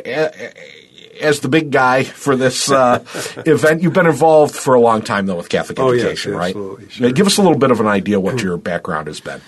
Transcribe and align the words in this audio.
as 1.20 1.40
the 1.40 1.50
big 1.50 1.72
guy 1.72 2.04
for 2.04 2.36
this 2.36 2.72
uh, 2.72 3.00
event. 3.45 3.81
You've 3.81 3.94
been 3.94 4.08
involved 4.08 4.56
for 4.56 4.76
a 4.76 4.80
long 4.80 5.02
time, 5.02 5.26
though, 5.26 5.38
with 5.38 5.50
Catholic 5.50 5.80
oh, 5.80 5.92
education, 5.92 6.34
yes, 6.34 6.40
right? 6.40 6.54
Sure. 6.54 7.12
Give 7.12 7.28
us 7.28 7.38
a 7.38 7.42
little 7.42 7.58
bit 7.58 7.72
of 7.72 7.80
an 7.80 7.88
idea 7.88 8.20
what 8.20 8.42
your 8.42 8.58
background 8.58 9.08
has 9.08 9.20
been. 9.20 9.42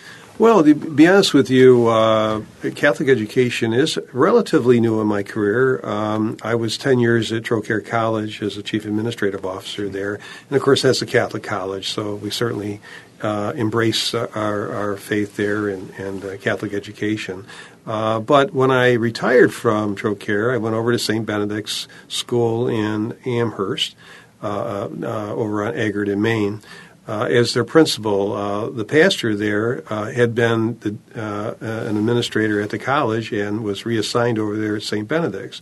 Well, 0.44 0.62
to 0.62 0.76
be 0.76 1.08
honest 1.08 1.34
with 1.34 1.50
you, 1.50 1.88
uh, 1.88 2.42
Catholic 2.76 3.08
education 3.08 3.72
is 3.72 3.98
relatively 4.12 4.82
new 4.82 5.00
in 5.00 5.08
my 5.08 5.24
career. 5.24 5.80
Um, 5.86 6.36
I 6.42 6.56
was 6.56 6.78
10 6.78 7.00
years 7.00 7.32
at 7.32 7.44
Trocaire 7.44 7.80
College 7.80 8.42
as 8.42 8.58
a 8.58 8.62
chief 8.62 8.84
administrative 8.84 9.46
officer 9.46 9.88
there. 9.88 10.16
And 10.50 10.58
of 10.58 10.62
course, 10.62 10.82
that's 10.82 11.02
a 11.02 11.06
Catholic 11.06 11.44
college, 11.44 11.92
so 11.92 12.16
we 12.16 12.30
certainly 12.30 12.82
uh, 13.22 13.54
embrace 13.56 14.14
our, 14.14 14.70
our, 14.76 14.98
faith 14.98 15.38
there 15.38 15.70
and, 15.70 15.90
and 15.92 16.26
uh, 16.26 16.36
Catholic 16.36 16.74
education. 16.74 17.46
Uh, 17.88 18.20
but 18.20 18.54
when 18.54 18.70
I 18.70 18.96
retired 18.96 19.54
from 19.54 19.96
Trocaire, 19.96 20.54
I 20.54 20.58
went 20.58 20.76
over 20.76 20.92
to 20.92 21.00
St. 21.00 21.26
Benedict's 21.26 21.88
School 22.10 22.68
in 22.68 23.18
Amherst 23.26 23.96
uh, 24.44 24.90
uh, 25.04 25.34
over 25.34 25.64
on 25.64 25.74
Egerton, 25.74 26.22
Main 26.22 26.62
uh, 27.08 27.26
as 27.26 27.54
their 27.54 27.64
principal. 27.64 28.34
Uh, 28.34 28.70
the 28.70 28.86
pastor 28.86 29.36
there 29.36 29.84
uh, 29.92 30.12
had 30.12 30.34
been 30.34 30.80
the, 30.80 30.98
uh, 31.16 31.54
an 31.60 31.98
administrator 31.98 32.62
at 32.62 32.70
the 32.70 32.80
college 32.80 33.32
and 33.32 33.64
was 33.64 33.86
reassigned 33.86 34.40
over 34.40 34.58
there 34.58 34.76
at 34.76 34.84
St. 34.84 35.08
Benedict's. 35.08 35.62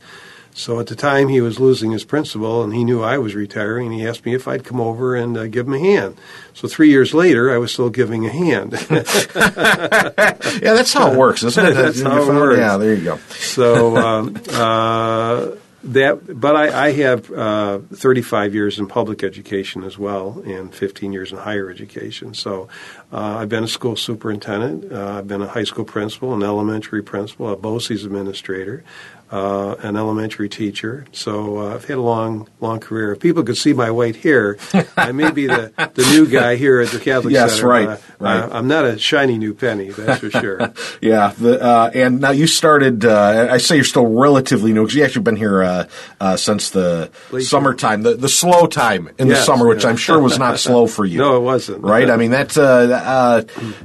So 0.54 0.82
at 0.82 0.88
the 0.88 0.96
time 0.96 1.30
he 1.30 1.40
was 1.40 1.62
losing 1.62 1.92
his 1.92 2.04
principal 2.04 2.62
and 2.62 2.74
he 2.74 2.84
knew 2.84 3.02
I 3.02 3.18
was 3.18 3.36
retiring 3.36 3.88
and 3.88 3.96
he 3.96 4.06
asked 4.06 4.26
me 4.26 4.36
if 4.36 4.50
I'd 4.50 4.66
come 4.66 4.82
over 4.82 5.16
and 5.16 5.38
uh, 5.38 5.48
give 5.48 5.66
him 5.66 5.74
a 5.74 5.80
hand. 5.80 6.18
So 6.54 6.68
three 6.68 6.90
years 6.90 7.14
later 7.14 7.54
I 7.54 7.58
was 7.58 7.72
still 7.72 7.90
giving 7.90 8.26
a 8.26 8.30
hand. 8.30 8.74
yeah, 8.92 10.74
that's 10.74 10.94
how 10.94 11.12
it 11.12 11.18
works, 11.18 11.44
isn't 11.44 11.66
it? 11.66 11.74
that's 11.76 12.02
how 12.02 12.22
it 12.22 12.28
works. 12.28 12.60
Yeah, 12.60 12.76
there 12.78 12.94
you 12.94 13.04
go. 13.04 13.18
So 13.30 13.96
um, 13.96 14.42
uh, 14.50 15.52
that, 15.84 16.40
but 16.40 16.56
I, 16.56 16.88
I 16.88 16.92
have 16.92 17.32
uh, 17.32 17.80
35 17.94 18.54
years 18.54 18.78
in 18.80 18.88
public 18.88 19.24
education 19.24 19.84
as 19.84 19.98
well, 19.98 20.42
and 20.46 20.74
15 20.74 21.12
years 21.12 21.32
in 21.32 21.40
higher 21.40 21.70
education. 21.70 22.34
So 22.34 22.68
uh, 23.12 23.38
I've 23.40 23.50
been 23.50 23.64
a 23.64 23.68
school 23.68 23.96
superintendent. 23.96 24.92
Uh, 24.92 25.18
I've 25.18 25.28
been 25.28 25.42
a 25.42 25.48
high 25.48 25.64
school 25.64 25.86
principal, 25.86 26.34
an 26.34 26.44
elementary 26.44 27.02
principal, 27.02 27.50
a 27.50 27.58
BOCES 27.58 28.06
administrator 28.06 28.84
uh, 29.32 29.76
an 29.80 29.96
elementary 29.96 30.50
teacher. 30.50 31.06
So 31.14 31.60
uh, 31.60 31.76
I've 31.76 31.86
had 31.86 31.98
a 31.98 32.02
long, 32.02 32.50
long 32.60 32.82
career. 32.82 33.14
If 33.14 33.22
people 33.22 33.44
could 33.44 33.56
see 33.56 33.72
my 33.72 33.90
white 33.90 34.18
hair, 34.18 34.58
I 34.98 35.14
may 35.14 35.32
be 35.32 35.48
the, 35.48 35.72
the 35.94 36.04
new 36.12 36.28
guy 36.28 36.58
here 36.58 36.82
at 36.82 36.90
the 36.90 37.00
Catholic 37.00 37.34
yes, 37.34 37.54
Center. 37.54 37.68
right, 37.68 37.88
uh, 37.88 37.98
right. 38.20 38.50
I'm 38.52 38.68
not 38.68 38.84
a 38.84 39.00
shiny 39.00 39.38
new 39.38 39.54
penny, 39.54 39.90
that's 39.90 40.20
for 40.20 40.30
sure. 40.30 40.74
yeah, 41.02 41.34
the, 41.38 41.62
uh, 41.64 41.92
and 41.94 42.20
now 42.20 42.32
you 42.32 42.46
started. 42.46 43.06
Uh, 43.06 43.48
I 43.50 43.58
say 43.58 43.76
you're 43.76 43.86
still 43.86 44.08
relatively 44.08 44.74
new 44.74 44.84
because 44.84 44.96
you 44.96 45.06
actually 45.06 45.24
been 45.24 45.38
here 45.38 45.88
uh, 46.20 46.36
since 46.36 46.72
the 46.72 47.10
Late 47.32 47.44
summertime, 47.44 48.02
the, 48.02 48.16
the 48.16 48.30
slow 48.30 48.68
time 48.68 49.10
in 49.18 49.30
yes, 49.30 49.40
the 49.40 49.44
summer, 49.46 49.66
which 49.66 49.86
yeah. 49.86 49.92
I'm 49.92 49.98
sure 49.98 50.20
was 50.20 50.38
not 50.38 50.60
slow 50.60 50.88
for 50.88 51.06
you. 51.06 51.22
No, 51.22 51.38
it 51.38 51.42
wasn't. 51.42 51.84
Right? 51.84 52.10
I 52.10 52.18
mean, 52.18 52.32
that 52.32 52.56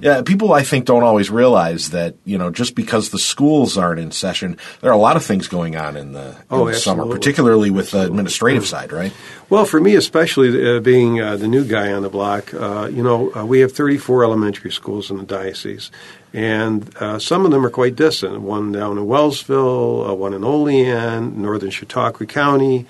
yeah, 0.01 0.23
people 0.23 0.55
I 0.55 0.63
think 0.63 0.87
don't 0.87 1.03
always 1.03 1.31
realize 1.31 1.91
that 1.91 2.15
you 2.25 2.39
know 2.39 2.51
just 2.51 2.75
because 2.75 3.11
the 3.11 3.19
schools 3.19 3.77
aren't 3.77 4.01
in 4.01 4.11
session, 4.11 4.57
there 4.81 4.91
are 4.91 4.95
a 4.95 4.99
lot 4.99 5.17
of 5.17 5.25
things 5.25 5.36
going 5.45 5.77
on 5.77 5.97
in 5.97 6.13
the, 6.13 6.37
oh, 6.51 6.67
the 6.67 6.75
summer, 6.75 7.07
particularly 7.07 7.71
with 7.71 7.91
the 7.91 8.03
administrative 8.03 8.67
side, 8.67 8.93
right? 8.93 9.13
Well, 9.49 9.65
for 9.65 9.81
me, 9.81 9.95
especially 9.95 10.77
uh, 10.77 10.81
being 10.81 11.21
uh, 11.21 11.37
the 11.37 11.47
new 11.47 11.65
guy 11.65 11.93
on 11.93 12.03
the 12.03 12.09
block, 12.09 12.53
uh, 12.53 12.89
you 12.91 13.03
know, 13.03 13.33
uh, 13.35 13.45
we 13.45 13.61
have 13.61 13.73
34 13.73 14.25
elementary 14.25 14.73
schools 14.73 15.11
in 15.11 15.19
the 15.19 15.25
diocese, 15.25 15.91
and 16.33 16.91
uh, 16.97 17.19
some 17.19 17.45
of 17.45 17.53
them 17.53 17.65
are 17.65 17.71
quite 17.71 17.95
distant. 17.95 18.41
One 18.41 18.73
down 18.73 18.99
in 18.99 19.05
Wellsville, 19.05 20.09
uh, 20.09 20.15
one 20.15 20.35
in 20.35 20.43
Olean, 20.43 21.41
northern 21.41 21.71
Chautauqua 21.71 22.27
County. 22.27 22.87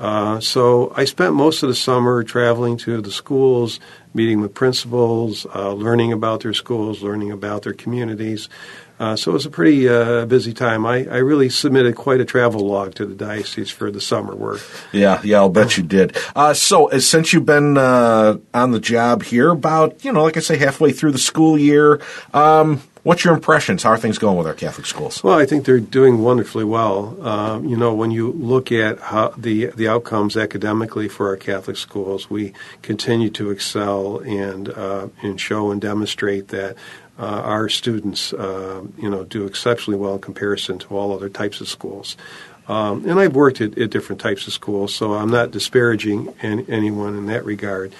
so 0.00 0.92
I 0.96 1.04
spent 1.04 1.34
most 1.34 1.62
of 1.62 1.68
the 1.68 1.74
summer 1.74 2.24
traveling 2.24 2.76
to 2.78 3.00
the 3.00 3.12
schools, 3.12 3.78
meeting 4.14 4.40
with 4.40 4.54
principals, 4.54 5.44
learning 5.54 6.12
about 6.12 6.40
their 6.40 6.54
schools, 6.54 7.02
learning 7.02 7.30
about 7.30 7.62
their 7.62 7.74
communities. 7.74 8.48
Uh, 9.00 9.16
so 9.16 9.30
it 9.30 9.34
was 9.34 9.46
a 9.46 9.50
pretty 9.50 9.88
uh, 9.88 10.26
busy 10.26 10.52
time. 10.52 10.84
I, 10.84 11.06
I 11.06 11.16
really 11.16 11.48
submitted 11.48 11.96
quite 11.96 12.20
a 12.20 12.24
travel 12.26 12.60
log 12.60 12.94
to 12.96 13.06
the 13.06 13.14
diocese 13.14 13.70
for 13.70 13.90
the 13.90 14.00
summer 14.00 14.36
work. 14.36 14.60
Yeah, 14.92 15.22
yeah, 15.24 15.38
I'll 15.38 15.48
bet 15.48 15.78
you 15.78 15.82
did. 15.82 16.16
Uh, 16.36 16.52
so 16.52 16.90
uh, 16.90 17.00
since 17.00 17.32
you've 17.32 17.46
been 17.46 17.78
uh, 17.78 18.36
on 18.52 18.72
the 18.72 18.80
job 18.80 19.22
here, 19.22 19.48
about 19.48 20.04
you 20.04 20.12
know, 20.12 20.22
like 20.22 20.36
I 20.36 20.40
say, 20.40 20.58
halfway 20.58 20.92
through 20.92 21.12
the 21.12 21.18
school 21.18 21.58
year, 21.58 21.98
um, 22.34 22.82
what's 23.02 23.24
your 23.24 23.32
impressions? 23.32 23.84
How 23.84 23.90
are 23.90 23.98
things 23.98 24.18
going 24.18 24.36
with 24.36 24.46
our 24.46 24.54
Catholic 24.54 24.86
schools? 24.86 25.24
Well, 25.24 25.38
I 25.38 25.46
think 25.46 25.64
they're 25.64 25.80
doing 25.80 26.22
wonderfully 26.22 26.64
well. 26.64 27.26
Um, 27.26 27.64
you 27.64 27.78
know, 27.78 27.94
when 27.94 28.10
you 28.10 28.32
look 28.32 28.70
at 28.70 28.98
how 28.98 29.28
the 29.30 29.66
the 29.66 29.88
outcomes 29.88 30.36
academically 30.36 31.08
for 31.08 31.28
our 31.28 31.38
Catholic 31.38 31.78
schools, 31.78 32.28
we 32.28 32.52
continue 32.82 33.30
to 33.30 33.50
excel 33.50 34.18
and 34.18 34.68
uh, 34.68 35.08
and 35.22 35.40
show 35.40 35.70
and 35.70 35.80
demonstrate 35.80 36.48
that 36.48 36.76
uh, 37.20 37.42
our 37.42 37.68
students, 37.68 38.32
uh, 38.32 38.82
you 38.96 39.10
know, 39.10 39.24
do 39.24 39.44
exceptionally 39.44 39.98
well 39.98 40.14
in 40.14 40.20
comparison 40.20 40.78
to 40.78 40.96
all 40.96 41.12
other 41.12 41.28
types 41.28 41.60
of 41.60 41.68
schools. 41.68 42.16
Um, 42.66 43.08
and 43.08 43.18
I've 43.18 43.34
worked 43.34 43.60
at, 43.60 43.76
at, 43.76 43.90
different 43.90 44.20
types 44.20 44.46
of 44.46 44.52
schools, 44.52 44.94
so 44.94 45.14
I'm 45.14 45.30
not 45.30 45.50
disparaging 45.50 46.32
any, 46.40 46.64
anyone 46.68 47.16
in 47.16 47.26
that 47.26 47.44
regard. 47.44 47.92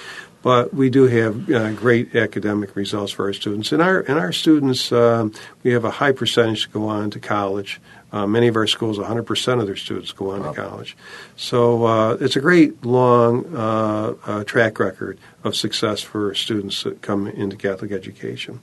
But 0.42 0.72
we 0.72 0.88
do 0.88 1.04
have 1.04 1.50
uh, 1.50 1.72
great 1.72 2.14
academic 2.16 2.74
results 2.74 3.12
for 3.12 3.26
our 3.26 3.32
students, 3.34 3.72
and 3.72 3.82
our 3.82 4.00
and 4.00 4.18
our 4.18 4.32
students, 4.32 4.90
um, 4.90 5.34
we 5.62 5.72
have 5.72 5.84
a 5.84 5.90
high 5.90 6.12
percentage 6.12 6.62
to 6.64 6.70
go 6.70 6.88
on 6.88 7.10
to 7.10 7.20
college. 7.20 7.78
Uh, 8.12 8.26
many 8.26 8.48
of 8.48 8.56
our 8.56 8.66
schools, 8.66 8.98
100% 8.98 9.60
of 9.60 9.66
their 9.66 9.76
students 9.76 10.12
go 10.12 10.30
on 10.30 10.40
wow. 10.40 10.52
to 10.52 10.60
college. 10.60 10.96
So 11.36 11.84
uh, 11.84 12.16
it's 12.20 12.36
a 12.36 12.40
great 12.40 12.84
long 12.84 13.54
uh, 13.54 14.14
uh, 14.24 14.44
track 14.44 14.80
record 14.80 15.18
of 15.44 15.54
success 15.54 16.00
for 16.00 16.34
students 16.34 16.82
that 16.82 17.02
come 17.02 17.28
into 17.28 17.56
Catholic 17.56 17.92
education. 17.92 18.60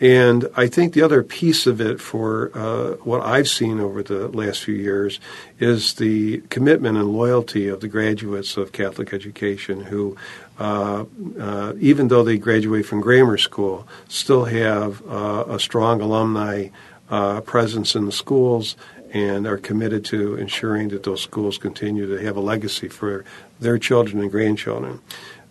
And 0.00 0.48
I 0.56 0.66
think 0.66 0.92
the 0.92 1.02
other 1.02 1.22
piece 1.22 1.66
of 1.66 1.80
it 1.80 2.00
for 2.00 2.50
uh, 2.54 2.92
what 3.04 3.20
I've 3.22 3.48
seen 3.48 3.78
over 3.78 4.02
the 4.02 4.28
last 4.28 4.64
few 4.64 4.74
years 4.74 5.20
is 5.60 5.94
the 5.94 6.38
commitment 6.50 6.98
and 6.98 7.12
loyalty 7.12 7.68
of 7.68 7.80
the 7.80 7.88
graduates 7.88 8.56
of 8.56 8.72
Catholic 8.72 9.14
education 9.14 9.82
who, 9.82 10.16
uh, 10.58 11.04
uh, 11.38 11.74
even 11.78 12.08
though 12.08 12.24
they 12.24 12.38
graduate 12.38 12.86
from 12.86 13.00
grammar 13.00 13.38
school, 13.38 13.86
still 14.08 14.46
have 14.46 15.00
uh, 15.06 15.44
a 15.48 15.60
strong 15.60 16.00
alumni 16.00 16.68
uh, 17.08 17.40
presence 17.42 17.94
in 17.94 18.06
the 18.06 18.12
schools 18.12 18.76
and 19.12 19.46
are 19.46 19.58
committed 19.58 20.04
to 20.06 20.34
ensuring 20.34 20.88
that 20.88 21.04
those 21.04 21.22
schools 21.22 21.56
continue 21.56 22.06
to 22.06 22.24
have 22.24 22.36
a 22.36 22.40
legacy 22.40 22.88
for 22.88 23.24
their 23.60 23.78
children 23.78 24.20
and 24.20 24.32
grandchildren. 24.32 25.00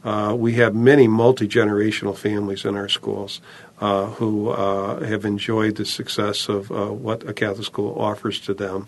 Uh, 0.03 0.35
we 0.37 0.53
have 0.55 0.75
many 0.75 1.07
multi 1.07 1.47
generational 1.47 2.15
families 2.15 2.65
in 2.65 2.75
our 2.75 2.89
schools 2.89 3.39
uh, 3.79 4.05
who 4.05 4.49
uh, 4.49 5.03
have 5.05 5.25
enjoyed 5.25 5.75
the 5.75 5.85
success 5.85 6.47
of 6.47 6.71
uh, 6.71 6.87
what 6.87 7.27
a 7.27 7.33
Catholic 7.33 7.65
school 7.65 7.99
offers 7.99 8.39
to 8.41 8.53
them 8.53 8.85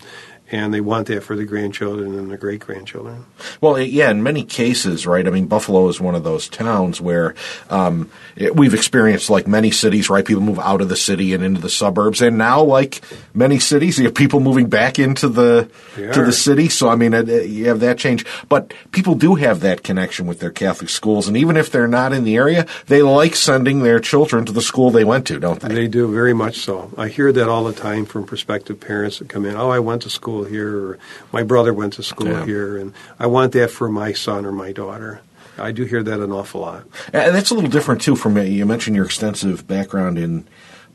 and 0.50 0.72
they 0.72 0.80
want 0.80 1.08
that 1.08 1.22
for 1.22 1.34
the 1.34 1.44
grandchildren 1.44 2.16
and 2.16 2.30
the 2.30 2.36
great 2.36 2.60
grandchildren. 2.60 3.26
Well, 3.60 3.80
yeah, 3.80 4.10
in 4.10 4.22
many 4.22 4.44
cases, 4.44 5.06
right? 5.06 5.26
I 5.26 5.30
mean, 5.30 5.46
Buffalo 5.46 5.88
is 5.88 6.00
one 6.00 6.14
of 6.14 6.24
those 6.24 6.48
towns 6.48 7.00
where 7.00 7.34
um, 7.68 8.10
it, 8.36 8.54
we've 8.54 8.74
experienced, 8.74 9.28
like 9.28 9.46
many 9.46 9.70
cities, 9.70 10.08
right? 10.08 10.24
People 10.24 10.42
move 10.42 10.58
out 10.60 10.80
of 10.80 10.88
the 10.88 10.96
city 10.96 11.34
and 11.34 11.42
into 11.42 11.60
the 11.60 11.70
suburbs, 11.70 12.22
and 12.22 12.38
now, 12.38 12.62
like 12.62 13.00
many 13.34 13.58
cities, 13.58 13.98
you 13.98 14.04
have 14.04 14.14
people 14.14 14.40
moving 14.40 14.68
back 14.68 14.98
into 14.98 15.28
the 15.28 15.68
to 15.96 16.24
the 16.24 16.32
city. 16.32 16.68
So, 16.68 16.88
I 16.88 16.94
mean, 16.94 17.12
it, 17.12 17.28
it, 17.28 17.48
you 17.48 17.68
have 17.68 17.80
that 17.80 17.98
change, 17.98 18.24
but 18.48 18.72
people 18.92 19.14
do 19.14 19.34
have 19.34 19.60
that 19.60 19.82
connection 19.82 20.26
with 20.26 20.38
their 20.38 20.50
Catholic 20.50 20.90
schools, 20.90 21.26
and 21.26 21.36
even 21.36 21.56
if 21.56 21.70
they're 21.72 21.88
not 21.88 22.12
in 22.12 22.24
the 22.24 22.36
area, 22.36 22.66
they 22.86 23.02
like 23.02 23.34
sending 23.34 23.82
their 23.82 23.98
children 23.98 24.44
to 24.46 24.52
the 24.52 24.62
school 24.62 24.90
they 24.90 25.04
went 25.04 25.26
to, 25.26 25.40
don't 25.40 25.60
they? 25.60 25.74
They 25.74 25.88
do 25.88 26.12
very 26.12 26.34
much 26.34 26.58
so. 26.58 26.92
I 26.96 27.08
hear 27.08 27.32
that 27.32 27.48
all 27.48 27.64
the 27.64 27.72
time 27.72 28.04
from 28.04 28.24
prospective 28.24 28.78
parents 28.78 29.18
that 29.18 29.28
come 29.28 29.44
in. 29.44 29.56
Oh, 29.56 29.70
I 29.70 29.80
went 29.80 30.02
to 30.02 30.10
school 30.10 30.35
school 30.36 30.44
here, 30.44 30.76
or 30.76 30.98
my 31.32 31.42
brother 31.42 31.72
went 31.72 31.94
to 31.94 32.02
school 32.02 32.28
yeah. 32.28 32.44
here, 32.44 32.76
and 32.76 32.92
I 33.18 33.26
want 33.26 33.52
that 33.52 33.70
for 33.70 33.88
my 33.88 34.12
son 34.12 34.44
or 34.44 34.52
my 34.52 34.72
daughter. 34.72 35.20
I 35.58 35.72
do 35.72 35.84
hear 35.84 36.02
that 36.02 36.20
an 36.20 36.32
awful 36.32 36.60
lot. 36.60 36.84
And 37.14 37.34
that's 37.34 37.50
a 37.50 37.54
little 37.54 37.70
different 37.70 38.02
too 38.02 38.14
from 38.14 38.36
you 38.36 38.66
mentioned 38.66 38.94
your 38.94 39.06
extensive 39.06 39.66
background 39.66 40.18
in 40.18 40.46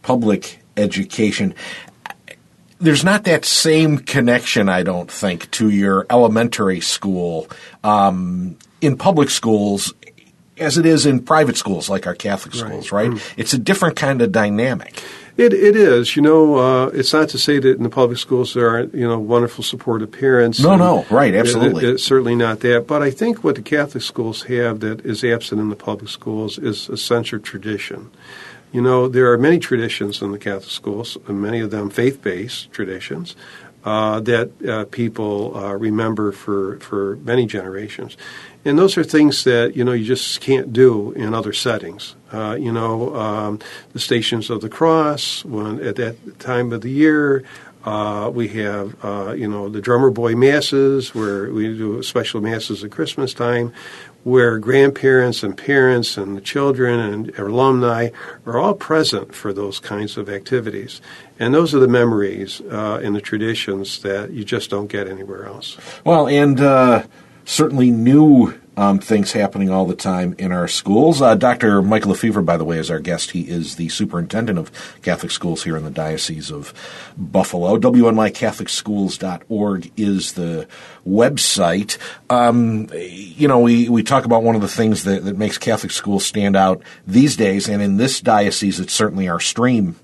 public 0.04 0.60
education. 0.78 1.56
There's 2.80 3.04
not 3.04 3.24
that 3.24 3.44
same 3.44 3.98
connection, 3.98 4.70
I 4.70 4.84
don't 4.84 5.10
think, 5.10 5.50
to 5.52 5.70
your 5.70 6.06
elementary 6.12 6.80
school 6.80 7.48
um, 7.84 8.58
in 8.82 8.98
public 8.98 9.32
schools 9.32 9.94
as 10.58 10.78
it 10.78 10.86
is 10.86 11.08
in 11.08 11.24
private 11.24 11.58
schools 11.58 11.90
like 11.90 12.06
our 12.06 12.14
Catholic 12.14 12.54
schools, 12.54 12.92
right? 12.92 13.10
right? 13.10 13.18
Mm. 13.18 13.34
It's 13.38 13.54
a 13.54 13.58
different 13.58 13.96
kind 13.96 14.22
of 14.22 14.32
dynamic. 14.32 15.04
It 15.42 15.54
it 15.54 15.76
is. 15.76 16.16
You 16.16 16.22
know, 16.22 16.56
uh, 16.56 16.86
it's 16.94 17.14
not 17.14 17.30
to 17.30 17.40
say 17.40 17.58
that 17.58 17.78
in 17.78 17.82
the 17.82 17.90
public 17.90 18.20
schools 18.20 18.54
there 18.54 18.70
aren't 18.70 18.94
you 18.94 19.08
know 19.08 19.18
wonderful 19.18 19.64
supportive 19.64 20.12
parents. 20.12 20.60
No, 20.60 20.76
no, 20.76 21.06
right, 21.10 21.34
absolutely. 21.34 21.84
It, 21.84 21.90
it, 21.90 21.94
it's 21.94 22.04
certainly 22.04 22.36
not 22.36 22.60
that. 22.60 22.86
But 22.86 23.02
I 23.02 23.10
think 23.10 23.44
what 23.44 23.56
the 23.56 23.64
Catholic 23.64 24.04
schools 24.04 24.44
have 24.44 24.82
that 24.82 25.04
is 25.04 25.24
absent 25.24 25.60
in 25.60 25.70
the 25.70 25.76
public 25.76 26.10
schools 26.10 26.60
is 26.60 26.90
a 26.90 26.98
sense 26.98 27.34
of 27.34 27.42
tradition. 27.42 28.12
You 28.72 28.82
know, 28.82 29.08
there 29.08 29.32
are 29.32 29.38
many 29.38 29.58
traditions 29.58 30.22
in 30.22 30.32
the 30.32 30.38
Catholic 30.40 30.70
schools, 30.70 31.18
and 31.28 31.42
many 31.42 31.60
of 31.60 31.72
them 31.72 31.90
faith-based 31.90 32.72
traditions. 32.72 33.36
Uh, 33.84 34.20
that 34.20 34.52
uh, 34.70 34.86
people 34.92 35.58
uh, 35.58 35.74
remember 35.74 36.32
for, 36.32 36.80
for 36.82 37.16
many 37.24 37.48
generations. 37.48 38.16
And 38.64 38.78
those 38.78 38.98
are 38.98 39.04
things 39.04 39.44
that 39.44 39.76
you 39.76 39.84
know 39.84 39.92
you 39.92 40.06
just 40.06 40.42
can't 40.42 40.72
do 40.72 41.12
in 41.14 41.34
other 41.34 41.54
settings. 41.54 42.16
Uh, 42.32 42.56
you 42.60 42.72
know, 42.72 43.16
um, 43.16 43.60
the 43.94 44.00
Stations 44.00 44.50
of 44.50 44.62
the 44.62 44.70
Cross 44.70 45.46
when 45.46 45.80
at 45.84 45.96
that 45.98 46.40
time 46.40 46.72
of 46.72 46.82
the 46.82 46.92
year. 46.92 47.44
Uh, 47.84 48.30
we 48.32 48.48
have, 48.48 48.96
uh, 49.04 49.34
you 49.34 49.48
know, 49.48 49.68
the 49.68 49.82
drummer 49.82 50.12
boy 50.12 50.36
masses 50.36 51.16
where 51.16 51.52
we 51.52 51.64
do 51.76 52.04
special 52.04 52.40
masses 52.40 52.84
at 52.84 52.92
Christmas 52.92 53.34
time, 53.34 53.74
where 54.24 54.60
grandparents 54.60 55.42
and 55.42 55.58
parents 55.58 56.16
and 56.16 56.38
the 56.38 56.42
children 56.42 57.00
and 57.00 57.40
alumni 57.40 58.10
are 58.46 58.60
all 58.60 58.76
present 58.76 59.34
for 59.34 59.52
those 59.52 59.80
kinds 59.80 60.16
of 60.16 60.30
activities. 60.30 61.02
And 61.40 61.54
those 61.56 61.74
are 61.74 61.80
the 61.80 61.88
memories 61.88 62.62
uh, 62.70 63.02
and 63.04 63.16
the 63.16 63.22
traditions 63.22 64.04
that 64.04 64.30
you 64.30 64.44
just 64.44 64.70
don't 64.70 64.88
get 64.88 65.08
anywhere 65.08 65.46
else. 65.46 65.76
Well, 66.06 66.28
and 66.28 66.62
uh, 66.62 67.04
certainly 67.46 67.92
new 67.92 68.54
um, 68.78 69.00
things 69.00 69.34
happening 69.34 69.70
all 69.70 69.86
the 69.86 69.96
time 69.96 70.34
in 70.38 70.52
our 70.52 70.68
schools. 70.68 71.22
Uh, 71.22 71.36
Dr. 71.36 71.82
Michael 71.82 72.14
LaFever, 72.14 72.44
by 72.44 72.58
the 72.58 72.64
way, 72.64 72.78
is 72.78 72.90
our 72.90 73.00
guest. 73.00 73.32
He 73.32 73.42
is 73.42 73.76
the 73.76 73.90
superintendent 73.90 74.58
of 74.58 74.72
Catholic 75.02 75.32
schools 75.32 75.64
here 75.64 75.76
in 75.76 75.84
the 75.84 75.92
Diocese 75.92 76.50
of 76.52 76.74
Buffalo. 77.18 77.78
WNYCatholicschools.org 77.78 79.92
is 79.98 80.32
the 80.34 80.70
website. 81.06 81.98
Um, 82.30 82.88
you 82.94 83.50
know, 83.50 83.60
we, 83.60 83.90
we 83.90 84.04
talk 84.04 84.24
about 84.26 84.44
one 84.44 84.56
of 84.56 84.62
the 84.62 84.70
things 84.70 85.04
that, 85.04 85.26
that 85.26 85.38
makes 85.38 85.58
Catholic 85.58 85.92
schools 85.92 86.26
stand 86.26 86.56
out 86.56 86.82
these 87.06 87.36
days, 87.36 87.68
and 87.68 87.82
in 87.82 87.98
this 87.98 88.22
diocese, 88.22 88.80
it's 88.80 88.94
certainly 88.94 89.28
our 89.28 89.42
STREAM 89.42 89.98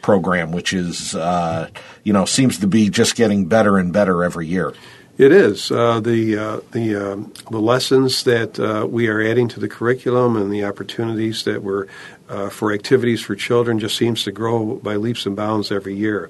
program, 0.00 0.52
which 0.52 0.72
is, 0.72 1.14
uh, 1.14 1.68
you 2.02 2.12
know, 2.12 2.24
seems 2.24 2.58
to 2.60 2.66
be 2.66 2.88
just 2.88 3.14
getting 3.14 3.44
better 3.46 3.76
and 3.76 3.92
better 3.92 4.24
every 4.24 4.46
year. 4.46 4.72
It 5.18 5.32
is 5.32 5.70
uh, 5.70 6.00
the 6.00 6.36
uh, 6.36 6.60
the 6.72 7.12
um, 7.12 7.32
the 7.50 7.58
lessons 7.58 8.24
that 8.24 8.60
uh, 8.60 8.86
we 8.86 9.08
are 9.08 9.22
adding 9.22 9.48
to 9.48 9.60
the 9.60 9.68
curriculum 9.68 10.36
and 10.36 10.52
the 10.52 10.64
opportunities 10.66 11.44
that 11.44 11.62
we're 11.62 11.86
uh, 12.28 12.50
for 12.50 12.70
activities 12.70 13.22
for 13.22 13.34
children 13.34 13.78
just 13.78 13.96
seems 13.96 14.24
to 14.24 14.32
grow 14.32 14.74
by 14.74 14.96
leaps 14.96 15.24
and 15.24 15.34
bounds 15.34 15.72
every 15.72 15.94
year, 15.94 16.28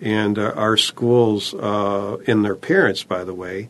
and 0.00 0.36
uh, 0.36 0.52
our 0.56 0.76
schools 0.76 1.54
uh, 1.54 2.16
and 2.26 2.44
their 2.44 2.56
parents, 2.56 3.04
by 3.04 3.22
the 3.22 3.34
way. 3.34 3.68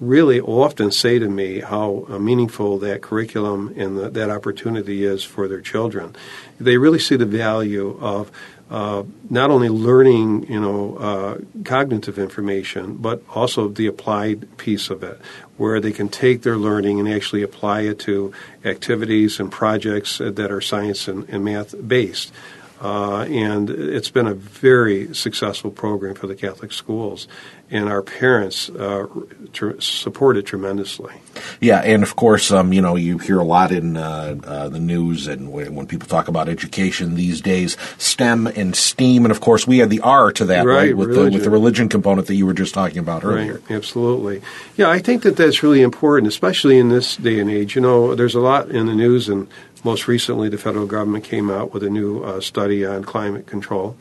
really 0.00 0.40
often 0.40 0.90
say 0.90 1.18
to 1.18 1.28
me 1.28 1.60
how 1.60 2.06
meaningful 2.18 2.78
that 2.78 3.02
curriculum 3.02 3.72
and 3.76 3.98
the, 3.98 4.08
that 4.08 4.30
opportunity 4.30 5.04
is 5.04 5.24
for 5.24 5.46
their 5.46 5.60
children. 5.60 6.16
They 6.58 6.78
really 6.78 6.98
see 6.98 7.16
the 7.16 7.26
value 7.26 7.98
of 8.00 8.30
uh, 8.70 9.02
not 9.28 9.50
only 9.50 9.68
learning, 9.68 10.50
you 10.50 10.60
know, 10.60 10.96
uh, 10.96 11.38
cognitive 11.64 12.18
information, 12.18 12.96
but 12.96 13.22
also 13.34 13.68
the 13.68 13.86
applied 13.86 14.56
piece 14.56 14.90
of 14.90 15.02
it, 15.02 15.20
where 15.56 15.80
they 15.80 15.92
can 15.92 16.08
take 16.08 16.42
their 16.42 16.56
learning 16.56 16.98
and 16.98 17.08
actually 17.08 17.42
apply 17.42 17.82
it 17.82 17.98
to 18.00 18.32
activities 18.64 19.38
and 19.38 19.52
projects 19.52 20.18
that 20.18 20.50
are 20.50 20.60
science 20.60 21.08
and, 21.08 21.28
and 21.28 21.44
math 21.44 21.74
based. 21.86 22.32
Uh, 22.80 23.22
and 23.22 23.70
it's 23.70 24.10
been 24.10 24.26
a 24.26 24.34
very 24.34 25.14
successful 25.14 25.70
program 25.70 26.14
for 26.14 26.26
the 26.26 26.34
Catholic 26.34 26.72
schools, 26.72 27.28
and 27.70 27.88
our 27.88 28.02
parents 28.02 28.68
uh, 28.70 29.06
tr- 29.52 29.80
support 29.80 30.36
it 30.36 30.42
tremendously. 30.42 31.14
Yeah, 31.60 31.80
and 31.80 32.02
of 32.02 32.14
course, 32.16 32.52
um, 32.52 32.72
you 32.72 32.80
know, 32.80 32.96
you 32.96 33.18
hear 33.18 33.38
a 33.38 33.44
lot 33.44 33.72
in 33.72 33.96
uh, 33.96 34.36
uh 34.44 34.68
the 34.68 34.78
news 34.78 35.26
and 35.26 35.52
when, 35.52 35.74
when, 35.74 35.86
people 35.86 36.08
talk 36.08 36.28
about 36.28 36.48
education 36.48 37.14
these 37.14 37.40
days, 37.40 37.76
STEM 37.98 38.46
and 38.46 38.76
STEAM, 38.76 39.24
and 39.24 39.32
of 39.32 39.40
course, 39.40 39.66
we 39.66 39.82
add 39.82 39.90
the 39.90 40.00
R 40.00 40.30
to 40.32 40.44
that, 40.46 40.66
right, 40.66 40.76
right 40.76 40.96
with, 40.96 41.14
the, 41.14 41.30
with 41.30 41.44
the 41.44 41.50
religion 41.50 41.88
component 41.88 42.26
that 42.28 42.34
you 42.34 42.46
were 42.46 42.54
just 42.54 42.74
talking 42.74 42.98
about 42.98 43.24
earlier. 43.24 43.54
Right, 43.54 43.70
absolutely. 43.70 44.42
Yeah, 44.76 44.88
I 44.90 44.98
think 44.98 45.22
that 45.22 45.36
that's 45.36 45.62
really 45.62 45.82
important, 45.82 46.28
especially 46.28 46.78
in 46.78 46.88
this 46.88 47.16
day 47.16 47.40
and 47.40 47.50
age. 47.50 47.74
You 47.74 47.80
know, 47.82 48.14
there's 48.14 48.34
a 48.34 48.40
lot 48.40 48.70
in 48.70 48.86
the 48.86 48.94
news 48.94 49.28
and 49.28 49.48
most 49.84 50.08
recently, 50.08 50.48
the 50.48 50.56
federal 50.56 50.86
government 50.86 51.24
came 51.24 51.50
out 51.50 51.72
with 51.72 51.82
a 51.82 51.90
new 51.90 52.22
uh, 52.22 52.40
study 52.40 52.86
on 52.86 53.04
climate 53.04 53.46
control 53.46 53.96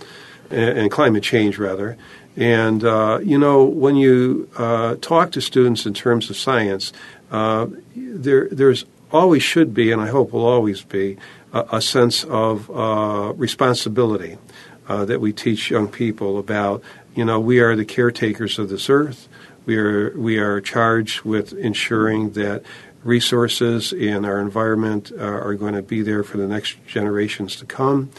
and, 0.50 0.80
and 0.80 0.92
climate 0.92 1.24
change, 1.24 1.58
rather. 1.58 1.98
And, 2.36 2.84
uh, 2.84 3.20
you 3.24 3.38
know, 3.38 3.64
when 3.64 3.96
you 3.96 4.50
uh, 4.58 4.96
talk 5.02 5.32
to 5.34 5.42
students 5.42 5.86
in 5.86 5.94
terms 5.94 6.30
of 6.30 6.38
science, 6.38 6.92
uh, 7.32 7.68
there, 7.96 8.48
there's 8.50 8.86
always 9.12 9.44
should 9.44 9.74
be, 9.74 9.92
and 9.92 10.02
I 10.02 10.08
hope 10.08 10.34
will 10.34 10.46
always 10.46 10.82
be, 10.82 11.18
a, 11.54 11.66
a 11.74 11.82
sense 11.82 12.24
of 12.24 12.70
uh, 12.72 13.34
responsibility 13.36 14.38
uh, 14.88 15.06
that 15.06 15.22
we 15.22 15.32
teach 15.32 15.70
young 15.70 15.88
people 15.88 16.40
about. 16.40 16.84
You 17.16 17.26
know, 17.26 17.40
we 17.40 17.60
are 17.60 17.76
the 17.76 17.86
caretakers 17.86 18.58
of 18.58 18.70
this 18.70 18.90
earth. 18.90 19.30
We 19.66 19.78
are 19.78 20.18
we 20.18 20.40
are 20.40 20.60
charged 20.60 21.22
with 21.22 21.54
ensuring 21.54 22.32
that 22.32 22.64
resources 23.04 23.94
in 23.94 24.26
our 24.26 24.40
environment 24.40 25.12
uh, 25.18 25.24
are 25.24 25.54
going 25.54 25.74
to 25.74 25.82
be 25.82 26.02
there 26.02 26.24
for 26.24 26.38
the 26.38 26.48
next 26.48 26.86
generations 26.86 27.56
to 27.58 27.66
come. 27.66 28.10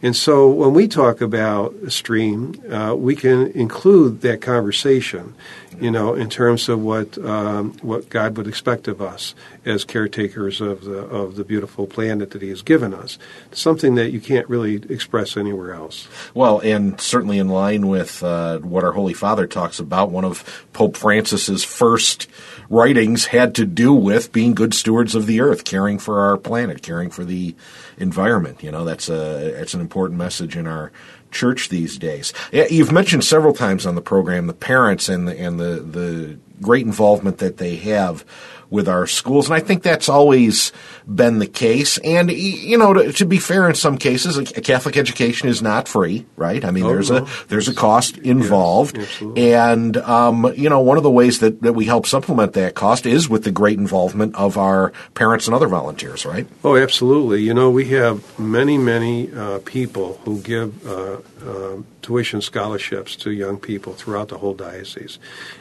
And 0.00 0.14
so 0.14 0.48
when 0.48 0.74
we 0.74 0.86
talk 0.86 1.20
about 1.20 1.74
a 1.84 1.90
STREAM, 1.90 2.72
uh, 2.72 2.94
we 2.94 3.16
can 3.16 3.48
include 3.48 4.20
that 4.20 4.40
conversation, 4.40 5.34
you 5.80 5.90
know, 5.90 6.14
in 6.14 6.28
terms 6.28 6.68
of 6.68 6.80
what 6.80 7.18
um, 7.18 7.72
what 7.82 8.08
God 8.08 8.36
would 8.36 8.46
expect 8.46 8.88
of 8.88 9.00
us 9.00 9.34
as 9.64 9.84
caretakers 9.84 10.60
of 10.60 10.84
the 10.84 10.98
of 10.98 11.36
the 11.36 11.44
beautiful 11.44 11.86
planet 11.86 12.30
that 12.30 12.42
He 12.42 12.48
has 12.48 12.62
given 12.62 12.92
us. 12.94 13.18
Something 13.52 13.94
that 13.96 14.10
you 14.10 14.20
can't 14.20 14.48
really 14.48 14.76
express 14.88 15.36
anywhere 15.36 15.74
else. 15.74 16.08
Well, 16.34 16.60
and 16.60 17.00
certainly 17.00 17.38
in 17.38 17.48
line 17.48 17.88
with 17.88 18.22
uh, 18.22 18.58
what 18.58 18.84
our 18.84 18.92
Holy 18.92 19.14
Father 19.14 19.46
talks 19.46 19.78
about, 19.78 20.10
one 20.10 20.24
of 20.24 20.66
Pope 20.72 20.96
Francis's 20.96 21.64
first 21.64 22.28
writings 22.68 23.26
had 23.26 23.54
to 23.54 23.64
do 23.64 23.92
with 23.92 24.32
being 24.32 24.54
good 24.54 24.74
stewards 24.74 25.14
of 25.14 25.26
the 25.26 25.40
earth, 25.40 25.64
caring 25.64 25.98
for 25.98 26.20
our 26.20 26.36
planet, 26.36 26.82
caring 26.82 27.10
for 27.10 27.24
the 27.24 27.54
environment. 27.98 28.62
You 28.62 28.70
know, 28.70 28.84
that's 28.84 29.08
a 29.08 29.60
it's 29.60 29.74
an 29.74 29.80
important 29.80 30.18
message 30.18 30.56
in 30.56 30.66
our 30.66 30.92
church 31.30 31.68
these 31.68 31.98
days. 31.98 32.32
You've 32.52 32.92
mentioned 32.92 33.24
several 33.24 33.52
times 33.54 33.86
on 33.86 33.94
the 33.94 34.00
program 34.00 34.46
the 34.46 34.54
parents 34.54 35.08
and 35.08 35.28
the 35.28 35.38
and 35.38 35.58
the 35.58 35.80
the 35.80 36.38
great 36.60 36.86
involvement 36.86 37.38
that 37.38 37.56
they 37.58 37.76
have 37.76 38.24
with 38.70 38.88
our 38.88 39.06
schools. 39.06 39.46
And 39.46 39.54
I 39.54 39.60
think 39.60 39.82
that's 39.82 40.08
always 40.08 40.72
been 41.06 41.38
the 41.38 41.46
case. 41.46 41.98
And, 41.98 42.30
you 42.30 42.76
know, 42.76 42.92
to, 42.92 43.12
to 43.12 43.24
be 43.24 43.38
fair, 43.38 43.68
in 43.68 43.74
some 43.74 43.96
cases, 43.96 44.36
a, 44.36 44.44
Catholic 44.44 44.96
education 44.96 45.48
is 45.48 45.62
not 45.62 45.88
free, 45.88 46.26
right? 46.36 46.62
I 46.64 46.70
mean, 46.70 46.84
oh, 46.84 46.88
there's 46.88 47.10
no. 47.10 47.18
a 47.18 47.28
there's 47.48 47.68
a 47.68 47.74
cost 47.74 48.18
involved. 48.18 48.98
Yes, 48.98 49.22
and, 49.36 49.96
um, 49.96 50.52
you 50.54 50.68
know, 50.68 50.80
one 50.80 50.98
of 50.98 51.02
the 51.02 51.10
ways 51.10 51.40
that, 51.40 51.62
that 51.62 51.72
we 51.72 51.86
help 51.86 52.06
supplement 52.06 52.52
that 52.54 52.74
cost 52.74 53.06
is 53.06 53.28
with 53.28 53.44
the 53.44 53.50
great 53.50 53.78
involvement 53.78 54.34
of 54.34 54.58
our 54.58 54.92
parents 55.14 55.46
and 55.46 55.54
other 55.54 55.68
volunteers, 55.68 56.26
right? 56.26 56.46
Oh, 56.62 56.76
absolutely. 56.76 57.42
You 57.42 57.54
know, 57.54 57.70
we 57.70 57.86
have 57.86 58.38
many, 58.38 58.76
many 58.76 59.32
uh, 59.32 59.60
people 59.60 60.20
who 60.24 60.40
give 60.40 60.86
uh, 60.86 61.18
uh, 61.46 61.82
tuition 62.02 62.40
scholarships 62.40 63.16
to 63.16 63.30
young 63.30 63.58
people 63.58 63.92
throughout 63.92 64.28
the 64.28 64.38
whole 64.38 64.54
diocese. 64.54 65.18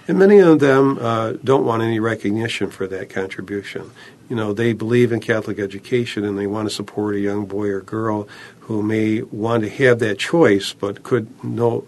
And 0.08 0.18
many 0.18 0.40
of 0.40 0.60
them 0.60 0.98
uh, 1.00 1.34
don't 1.44 1.66
want 1.66 1.84
any 1.84 2.00
recognition 2.00 2.70
for 2.70 2.88
that 2.88 3.10
contribution. 3.10 3.92
You 4.30 4.36
know, 4.36 4.54
they 4.54 4.74
believe 4.74 5.12
in 5.12 5.20
Catholic 5.20 5.60
education 5.60 6.26
and 6.26 6.38
they 6.38 6.48
want 6.48 6.68
to 6.68 6.74
support 6.74 7.16
a 7.16 7.20
young 7.20 7.46
boy 7.46 7.68
or 7.68 7.82
girl 7.82 8.28
who 8.62 8.84
may 8.84 9.22
want 9.22 9.64
to 9.64 9.70
have 9.70 10.00
that 10.00 10.20
choice 10.20 10.74
but 10.74 11.04
could 11.04 11.44
no 11.44 11.88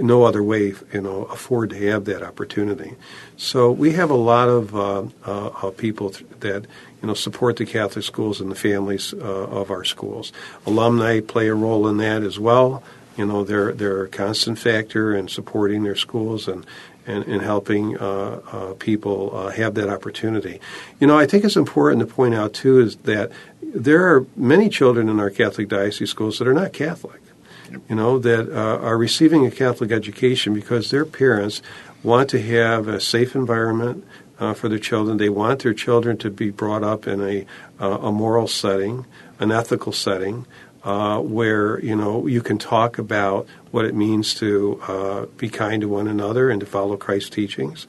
no 0.00 0.24
other 0.24 0.42
way, 0.42 0.74
you 0.92 1.00
know, 1.00 1.24
afford 1.24 1.70
to 1.70 1.90
have 1.90 2.04
that 2.04 2.22
opportunity. 2.22 2.94
So 3.36 3.70
we 3.70 3.92
have 3.92 4.10
a 4.10 4.14
lot 4.14 4.48
of 4.48 4.74
uh, 4.74 5.04
uh, 5.24 5.70
people 5.70 6.12
that 6.40 6.66
you 7.00 7.08
know 7.08 7.14
support 7.14 7.56
the 7.56 7.66
Catholic 7.66 8.04
schools 8.04 8.40
and 8.40 8.50
the 8.50 8.56
families 8.56 9.12
uh, 9.14 9.16
of 9.16 9.70
our 9.70 9.84
schools. 9.84 10.32
Alumni 10.66 11.20
play 11.20 11.48
a 11.48 11.54
role 11.54 11.88
in 11.88 11.96
that 11.98 12.22
as 12.22 12.38
well. 12.38 12.82
You 13.18 13.26
know, 13.26 13.44
they're 13.44 13.72
they're 13.72 14.04
a 14.04 14.08
constant 14.08 14.58
factor 14.58 15.14
in 15.14 15.28
supporting 15.28 15.82
their 15.82 15.96
schools 15.96 16.48
and 16.48 16.64
and, 17.04 17.24
and 17.24 17.42
helping 17.42 17.98
uh, 17.98 18.40
uh, 18.52 18.74
people 18.74 19.36
uh, 19.36 19.50
have 19.50 19.74
that 19.74 19.88
opportunity. 19.88 20.60
You 21.00 21.06
know, 21.06 21.18
I 21.18 21.26
think 21.26 21.44
it's 21.44 21.56
important 21.56 22.00
to 22.00 22.06
point 22.06 22.34
out 22.34 22.52
too 22.52 22.78
is 22.80 22.96
that 22.98 23.32
there 23.60 24.06
are 24.06 24.26
many 24.36 24.68
children 24.68 25.08
in 25.08 25.18
our 25.18 25.30
Catholic 25.30 25.68
diocese 25.68 26.10
schools 26.10 26.38
that 26.38 26.46
are 26.46 26.54
not 26.54 26.72
Catholic. 26.72 27.20
You 27.88 27.96
know, 27.96 28.18
that 28.20 28.48
uh, 28.48 28.78
are 28.78 28.96
receiving 28.96 29.44
a 29.44 29.50
Catholic 29.50 29.90
education 29.90 30.54
because 30.54 30.90
their 30.90 31.04
parents 31.04 31.60
want 32.02 32.30
to 32.30 32.40
have 32.40 32.88
a 32.88 33.00
safe 33.00 33.34
environment 33.34 34.06
uh, 34.38 34.54
for 34.54 34.68
their 34.68 34.78
children. 34.78 35.18
They 35.18 35.28
want 35.28 35.62
their 35.62 35.74
children 35.74 36.16
to 36.18 36.30
be 36.30 36.50
brought 36.50 36.82
up 36.82 37.06
in 37.06 37.20
a, 37.20 37.46
uh, 37.80 37.98
a 37.98 38.12
moral 38.12 38.48
setting, 38.48 39.04
an 39.38 39.50
ethical 39.50 39.92
setting, 39.92 40.46
uh, 40.84 41.20
where 41.20 41.80
you 41.80 41.96
know 41.96 42.26
you 42.26 42.40
can 42.40 42.58
talk 42.58 42.98
about 42.98 43.46
what 43.70 43.84
it 43.84 43.94
means 43.94 44.34
to 44.34 44.80
uh, 44.86 45.26
be 45.36 45.48
kind 45.48 45.82
to 45.82 45.88
one 45.88 46.08
another 46.08 46.50
and 46.50 46.60
to 46.60 46.66
follow 46.66 46.96
Christ's 46.96 47.30
teachings. 47.30 47.86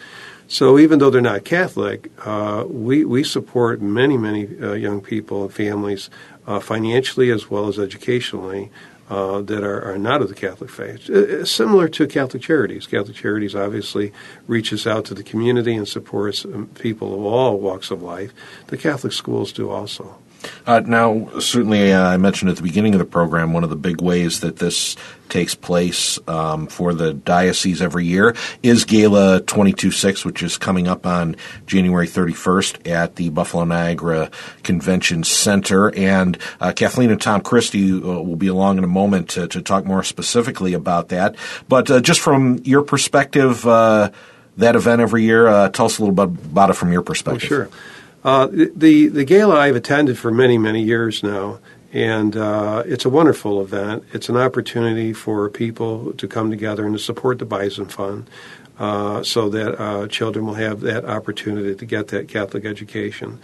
So 0.48 0.80
even 0.80 0.98
though 0.98 1.12
they're 1.12 1.22
not 1.22 1.46
Catholic, 1.46 2.12
uh, 2.26 2.66
we 2.68 3.06
we 3.06 3.24
support 3.24 3.82
many 3.82 4.18
many 4.18 4.48
uh, 4.60 4.74
young 4.74 5.02
people 5.02 5.44
and 5.44 5.54
families 5.54 6.10
uh, 6.48 6.60
financially 6.60 7.30
as 7.30 7.50
well 7.50 7.68
as 7.68 7.80
educationally. 7.80 8.72
Uh, 9.10 9.42
that 9.42 9.64
are, 9.64 9.92
are, 9.92 9.98
not 9.98 10.22
of 10.22 10.30
the 10.30 10.36
Catholic 10.36 10.70
faith. 10.70 11.10
similar 11.48 11.88
to 11.88 12.06
Catholic 12.06 12.44
Charities. 12.44 12.86
Catholic 12.86 13.18
Charities 13.18 13.56
obviously 13.56 14.14
reaches 14.46 14.86
out 14.86 15.06
to 15.06 15.16
the 15.16 15.24
community 15.24 15.74
and 15.74 15.88
supports 15.88 16.46
um, 16.46 16.68
people 16.76 17.16
of 17.16 17.26
all 17.26 17.58
walks 17.58 17.90
of 17.90 18.04
life. 18.04 18.32
The 18.68 18.78
Catholic 18.78 19.14
schools 19.14 19.52
do 19.52 19.72
also. 19.72 20.20
Uh, 20.66 20.82
now, 20.86 21.30
certainly, 21.40 21.92
uh, 21.92 22.08
I 22.08 22.18
mentioned 22.18 22.52
at 22.52 22.58
the 22.58 22.64
beginning 22.64 22.94
of 22.94 23.00
the 23.00 23.06
program 23.06 23.54
one 23.54 23.64
of 23.64 23.70
the 23.70 23.76
big 23.76 24.02
ways 24.02 24.42
that 24.42 24.58
this 24.58 24.96
takes 25.30 25.54
place 25.54 26.18
um, 26.28 26.68
for 26.68 26.94
the 26.94 27.14
diocese 27.14 27.82
every 27.82 28.06
year 28.06 28.36
is 28.64 28.84
Gala 28.84 29.42
22.6, 29.42 30.26
which 30.26 30.42
is 30.42 30.58
coming 30.58 30.88
up 30.88 31.06
on 31.06 31.36
January 31.68 32.08
31st 32.08 32.90
at 32.90 33.16
the 33.16 33.30
Buffalo 33.30 33.64
Niagara 33.64 34.32
Convention 34.64 35.24
Center. 35.24 35.94
And 35.96 36.38
uh, 36.60 36.72
Kathleen 36.76 37.12
and 37.12 37.22
Tom 37.22 37.42
Christie 37.42 37.94
uh, 37.94 38.00
will 38.00 38.36
be 38.36 38.48
along 38.48 38.78
in 38.80 38.84
a 38.84 38.88
moment 38.88 39.30
to, 39.32 39.48
to, 39.48 39.62
talk 39.62 39.86
more 39.86 40.04
specifically 40.04 40.74
about 40.74 41.10
that. 41.10 41.36
But 41.68 41.92
uh, 41.92 42.00
just 42.00 42.22
from 42.22 42.60
your 42.64 42.82
perspective, 42.82 43.68
uh, 43.68 44.10
that 44.58 44.76
event 44.76 45.02
every 45.02 45.24
year, 45.24 45.70
tell 45.70 45.86
us 45.86 46.00
a 46.00 46.02
little 46.02 46.16
bit 46.16 46.44
about 46.46 46.70
it 46.70 46.74
from 46.74 46.92
your 46.92 47.02
perspective. 47.02 47.44
Oh, 47.44 47.48
sure. 47.48 47.70
Uh, 48.24 48.48
the 48.48 49.08
the 49.08 49.24
gala 49.24 49.56
I've 49.56 49.76
attended 49.76 50.18
for 50.18 50.32
many 50.32 50.58
many 50.58 50.84
years 50.84 51.24
now, 51.24 51.60
and 51.94 52.36
uh, 52.36 52.84
it's 52.86 53.06
a 53.06 53.10
wonderful 53.10 53.62
event. 53.62 54.04
It's 54.12 54.28
an 54.28 54.36
opportunity 54.36 55.14
for 55.14 55.50
people 55.50 56.14
to 56.14 56.28
come 56.28 56.50
together 56.50 56.86
and 56.86 56.94
to 56.94 57.00
support 57.00 57.40
the 57.40 57.46
Bison 57.46 57.86
Fund, 57.86 58.30
uh, 58.78 59.24
so 59.24 59.50
that 59.50 59.82
uh, 59.82 60.08
children 60.08 60.46
will 60.46 60.56
have 60.56 60.82
that 60.82 61.06
opportunity 61.06 61.76
to 61.76 61.86
get 61.86 62.10
that 62.10 62.28
Catholic 62.28 62.66
education. 62.66 63.40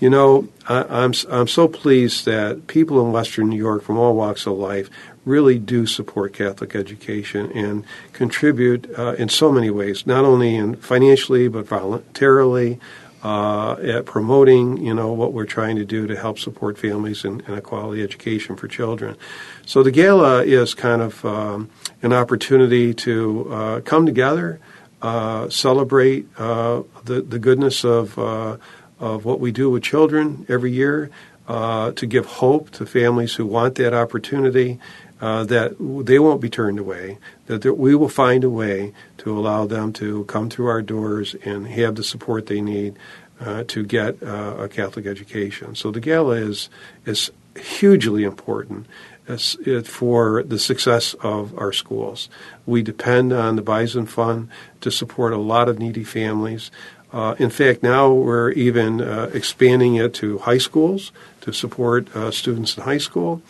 You 0.00 0.08
know, 0.08 0.48
I, 0.66 0.84
I'm 0.84 1.12
I'm 1.30 1.46
so 1.46 1.68
pleased 1.68 2.24
that 2.24 2.66
people 2.66 3.04
in 3.04 3.12
Western 3.12 3.50
New 3.50 3.58
York 3.58 3.82
from 3.82 3.98
all 3.98 4.16
walks 4.16 4.46
of 4.46 4.54
life 4.54 4.88
really 5.26 5.58
do 5.58 5.86
support 5.86 6.32
Catholic 6.32 6.74
education 6.74 7.50
and 7.52 7.84
contribute 8.12 8.90
uh, 8.98 9.14
in 9.14 9.28
so 9.28 9.52
many 9.52 9.70
ways, 9.70 10.06
not 10.06 10.24
only 10.24 10.54
in 10.54 10.76
financially 10.76 11.46
but 11.48 11.66
voluntarily 11.66 12.80
uh, 13.24 13.76
at 13.82 14.04
promoting, 14.04 14.76
you 14.76 14.92
know, 14.92 15.10
what 15.12 15.32
we're 15.32 15.46
trying 15.46 15.76
to 15.76 15.84
do 15.84 16.06
to 16.06 16.14
help 16.14 16.38
support 16.38 16.76
families 16.78 17.24
and, 17.24 17.42
and 17.46 17.56
a 17.56 17.60
quality 17.62 18.02
education 18.02 18.54
for 18.54 18.68
children. 18.68 19.16
So 19.64 19.82
the 19.82 19.90
gala 19.90 20.44
is 20.44 20.74
kind 20.74 21.00
of 21.00 21.24
um, 21.24 21.70
an 22.02 22.12
opportunity 22.12 22.92
to 22.92 23.48
uh, 23.50 23.80
come 23.80 24.04
together, 24.04 24.60
uh, 25.00 25.48
celebrate 25.48 26.26
uh, 26.38 26.82
the 27.04 27.22
the 27.22 27.38
goodness 27.38 27.82
of 27.82 28.18
uh, 28.18 28.58
of 29.00 29.24
what 29.24 29.40
we 29.40 29.50
do 29.52 29.70
with 29.70 29.82
children 29.82 30.44
every 30.48 30.72
year, 30.72 31.10
uh, 31.48 31.92
to 31.92 32.06
give 32.06 32.26
hope 32.26 32.70
to 32.70 32.86
families 32.86 33.34
who 33.34 33.46
want 33.46 33.76
that 33.76 33.94
opportunity. 33.94 34.78
That 35.20 35.76
they 36.04 36.18
won't 36.18 36.40
be 36.40 36.50
turned 36.50 36.78
away, 36.78 37.18
that 37.46 37.64
we 37.78 37.94
will 37.94 38.08
find 38.08 38.44
a 38.44 38.50
way 38.50 38.92
to 39.18 39.38
allow 39.38 39.66
them 39.66 39.92
to 39.94 40.24
come 40.24 40.50
through 40.50 40.66
our 40.66 40.82
doors 40.82 41.34
and 41.44 41.66
have 41.68 41.94
the 41.94 42.04
support 42.04 42.46
they 42.46 42.60
need 42.60 42.96
uh, 43.40 43.64
to 43.66 43.84
get 43.84 44.22
uh, 44.22 44.56
a 44.58 44.68
Catholic 44.68 45.06
education. 45.06 45.74
So 45.74 45.90
the 45.90 46.00
gala 46.00 46.36
is 46.36 46.68
is 47.04 47.30
hugely 47.56 48.24
important 48.24 48.86
for 49.84 50.42
the 50.42 50.58
success 50.58 51.14
of 51.14 51.56
our 51.58 51.72
schools. 51.72 52.28
We 52.66 52.82
depend 52.82 53.32
on 53.32 53.56
the 53.56 53.62
Bison 53.62 54.06
Fund 54.06 54.50
to 54.82 54.90
support 54.90 55.32
a 55.32 55.38
lot 55.38 55.68
of 55.68 55.78
needy 55.78 56.04
families. 56.04 56.70
Uh, 57.12 57.34
in 57.38 57.48
fact, 57.48 57.82
now 57.82 58.12
we're 58.12 58.50
even 58.50 59.00
uh, 59.00 59.30
expanding 59.32 59.94
it 59.94 60.12
to 60.14 60.38
high 60.38 60.58
schools 60.58 61.12
to 61.40 61.52
support 61.52 62.14
uh, 62.14 62.30
students 62.30 62.76
in 62.76 62.82
high 62.82 62.98
school, 62.98 63.40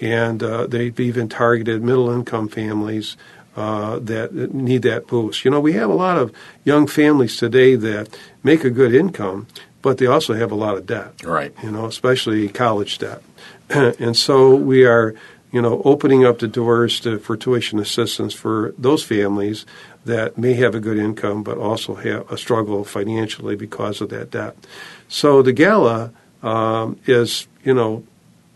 and 0.00 0.42
uh, 0.42 0.66
they've 0.66 0.98
even 0.98 1.28
targeted 1.28 1.82
middle 1.82 2.10
income 2.10 2.48
families 2.48 3.16
uh, 3.56 3.98
that 3.98 4.32
need 4.32 4.82
that 4.82 5.06
boost. 5.06 5.44
You 5.44 5.50
know, 5.50 5.60
we 5.60 5.74
have 5.74 5.90
a 5.90 5.94
lot 5.94 6.18
of 6.18 6.32
young 6.64 6.86
families 6.86 7.36
today 7.36 7.74
that 7.76 8.08
make 8.42 8.64
a 8.64 8.70
good 8.70 8.94
income, 8.94 9.46
but 9.82 9.98
they 9.98 10.06
also 10.06 10.34
have 10.34 10.50
a 10.50 10.54
lot 10.54 10.76
of 10.76 10.86
debt. 10.86 11.22
Right. 11.24 11.52
You 11.62 11.70
know, 11.70 11.86
especially 11.86 12.48
college 12.48 12.98
debt. 12.98 13.22
and 13.70 14.16
so 14.16 14.54
we 14.54 14.84
are, 14.86 15.14
you 15.50 15.60
know, 15.60 15.82
opening 15.84 16.24
up 16.24 16.38
the 16.38 16.48
doors 16.48 17.00
to, 17.00 17.18
for 17.18 17.36
tuition 17.36 17.78
assistance 17.78 18.32
for 18.32 18.74
those 18.78 19.04
families 19.04 19.66
that 20.04 20.38
may 20.38 20.54
have 20.54 20.74
a 20.74 20.80
good 20.80 20.98
income 20.98 21.42
but 21.42 21.58
also 21.58 21.94
have 21.94 22.30
a 22.30 22.38
struggle 22.38 22.84
financially 22.84 23.54
because 23.54 24.00
of 24.00 24.08
that 24.08 24.30
debt. 24.30 24.56
So 25.08 25.42
the 25.42 25.52
gala 25.52 26.12
um, 26.42 26.98
is, 27.06 27.46
you 27.64 27.74
know, 27.74 28.04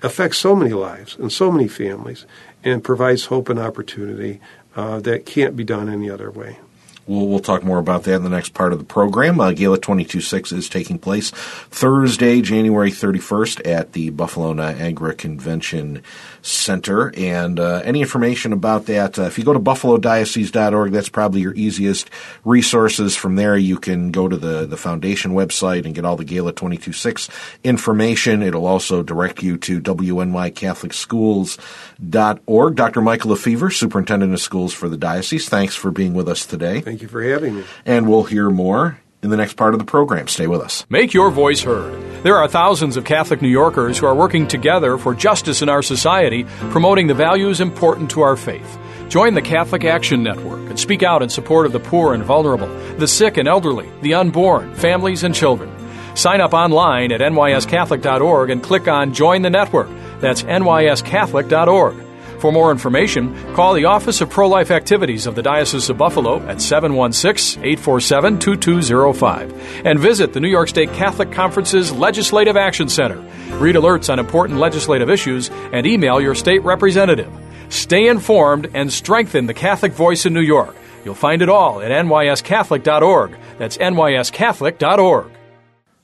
affects 0.06 0.38
so 0.38 0.56
many 0.56 0.72
lives 0.72 1.16
and 1.16 1.30
so 1.30 1.52
many 1.52 1.68
families 1.68 2.24
and 2.64 2.82
provides 2.82 3.26
hope 3.26 3.48
and 3.48 3.58
opportunity 3.58 4.40
uh, 4.74 5.00
that 5.00 5.26
can't 5.26 5.56
be 5.56 5.64
done 5.64 5.88
any 5.88 6.08
other 6.08 6.30
way. 6.30 6.58
We'll, 7.06 7.28
we'll 7.28 7.38
talk 7.38 7.62
more 7.62 7.78
about 7.78 8.02
that 8.04 8.14
in 8.14 8.24
the 8.24 8.30
next 8.30 8.52
part 8.52 8.72
of 8.72 8.78
the 8.78 8.84
program. 8.84 9.40
Uh, 9.40 9.52
Gala 9.52 9.78
22.6 9.78 10.52
is 10.52 10.68
taking 10.68 10.98
place 10.98 11.30
Thursday, 11.30 12.40
January 12.40 12.90
31st 12.90 13.66
at 13.66 13.92
the 13.92 14.10
Buffalo 14.10 14.52
Niagara 14.52 15.14
Convention 15.14 16.02
Center. 16.46 17.12
And 17.16 17.58
uh, 17.58 17.80
any 17.84 18.02
information 18.02 18.52
about 18.52 18.86
that, 18.86 19.18
uh, 19.18 19.22
if 19.22 19.36
you 19.36 19.42
go 19.44 19.52
to 19.52 19.58
buffalodiocese.org, 19.58 20.92
that's 20.92 21.08
probably 21.08 21.40
your 21.40 21.54
easiest 21.54 22.08
resources. 22.44 23.16
From 23.16 23.34
there, 23.36 23.56
you 23.56 23.78
can 23.78 24.12
go 24.12 24.28
to 24.28 24.36
the, 24.36 24.66
the 24.66 24.76
foundation 24.76 25.32
website 25.32 25.84
and 25.84 25.94
get 25.94 26.04
all 26.04 26.16
the 26.16 26.24
Gala 26.24 26.52
22.6 26.52 27.30
information. 27.64 28.42
It'll 28.42 28.66
also 28.66 29.02
direct 29.02 29.42
you 29.42 29.56
to 29.58 29.80
WNYCatholicSchools.org. 29.80 32.76
Dr. 32.76 33.00
Michael 33.00 33.30
LaFever, 33.32 33.74
Superintendent 33.74 34.32
of 34.32 34.40
Schools 34.40 34.72
for 34.72 34.88
the 34.88 34.96
Diocese, 34.96 35.48
thanks 35.48 35.74
for 35.74 35.90
being 35.90 36.14
with 36.14 36.28
us 36.28 36.46
today. 36.46 36.80
Thank 36.80 37.02
you 37.02 37.08
for 37.08 37.20
having 37.22 37.56
me. 37.56 37.64
And 37.84 38.08
we'll 38.08 38.22
hear 38.24 38.50
more 38.50 39.00
in 39.26 39.30
the 39.30 39.36
next 39.36 39.54
part 39.54 39.74
of 39.74 39.80
the 39.80 39.84
program. 39.84 40.28
Stay 40.28 40.46
with 40.46 40.60
us. 40.60 40.86
Make 40.88 41.12
your 41.12 41.30
voice 41.30 41.60
heard. 41.60 42.00
There 42.22 42.36
are 42.36 42.48
thousands 42.48 42.96
of 42.96 43.04
Catholic 43.04 43.42
New 43.42 43.48
Yorkers 43.48 43.98
who 43.98 44.06
are 44.06 44.14
working 44.14 44.46
together 44.46 44.96
for 44.96 45.14
justice 45.14 45.62
in 45.62 45.68
our 45.68 45.82
society, 45.82 46.44
promoting 46.70 47.08
the 47.08 47.14
values 47.14 47.60
important 47.60 48.10
to 48.12 48.22
our 48.22 48.36
faith. 48.36 48.78
Join 49.08 49.34
the 49.34 49.42
Catholic 49.42 49.84
Action 49.84 50.22
Network 50.22 50.70
and 50.70 50.78
speak 50.78 51.02
out 51.02 51.22
in 51.22 51.28
support 51.28 51.66
of 51.66 51.72
the 51.72 51.80
poor 51.80 52.14
and 52.14 52.24
vulnerable, 52.24 52.68
the 52.98 53.08
sick 53.08 53.36
and 53.36 53.48
elderly, 53.48 53.90
the 54.02 54.14
unborn, 54.14 54.74
families, 54.74 55.24
and 55.24 55.34
children. 55.34 55.72
Sign 56.16 56.40
up 56.40 56.54
online 56.54 57.12
at 57.12 57.20
nyscatholic.org 57.20 58.50
and 58.50 58.62
click 58.62 58.88
on 58.88 59.12
Join 59.12 59.42
the 59.42 59.50
Network. 59.50 59.88
That's 60.20 60.42
nyscatholic.org. 60.42 62.05
For 62.46 62.52
more 62.52 62.70
information, 62.70 63.34
call 63.54 63.74
the 63.74 63.86
Office 63.86 64.20
of 64.20 64.30
Pro 64.30 64.46
Life 64.46 64.70
Activities 64.70 65.26
of 65.26 65.34
the 65.34 65.42
Diocese 65.42 65.90
of 65.90 65.98
Buffalo 65.98 66.36
at 66.46 66.62
716 66.62 67.60
847 67.60 68.38
2205 68.38 69.84
and 69.84 69.98
visit 69.98 70.32
the 70.32 70.38
New 70.38 70.46
York 70.46 70.68
State 70.68 70.92
Catholic 70.92 71.32
Conference's 71.32 71.90
Legislative 71.90 72.56
Action 72.56 72.88
Center. 72.88 73.16
Read 73.56 73.74
alerts 73.74 74.12
on 74.12 74.20
important 74.20 74.60
legislative 74.60 75.10
issues 75.10 75.50
and 75.72 75.88
email 75.88 76.20
your 76.20 76.36
state 76.36 76.62
representative. 76.62 77.32
Stay 77.68 78.06
informed 78.06 78.70
and 78.74 78.92
strengthen 78.92 79.46
the 79.46 79.54
Catholic 79.54 79.90
voice 79.90 80.24
in 80.24 80.32
New 80.32 80.38
York. 80.40 80.76
You'll 81.04 81.16
find 81.16 81.42
it 81.42 81.48
all 81.48 81.80
at 81.80 81.90
nyscatholic.org. 81.90 83.36
That's 83.58 83.76
nyscatholic.org. 83.78 85.35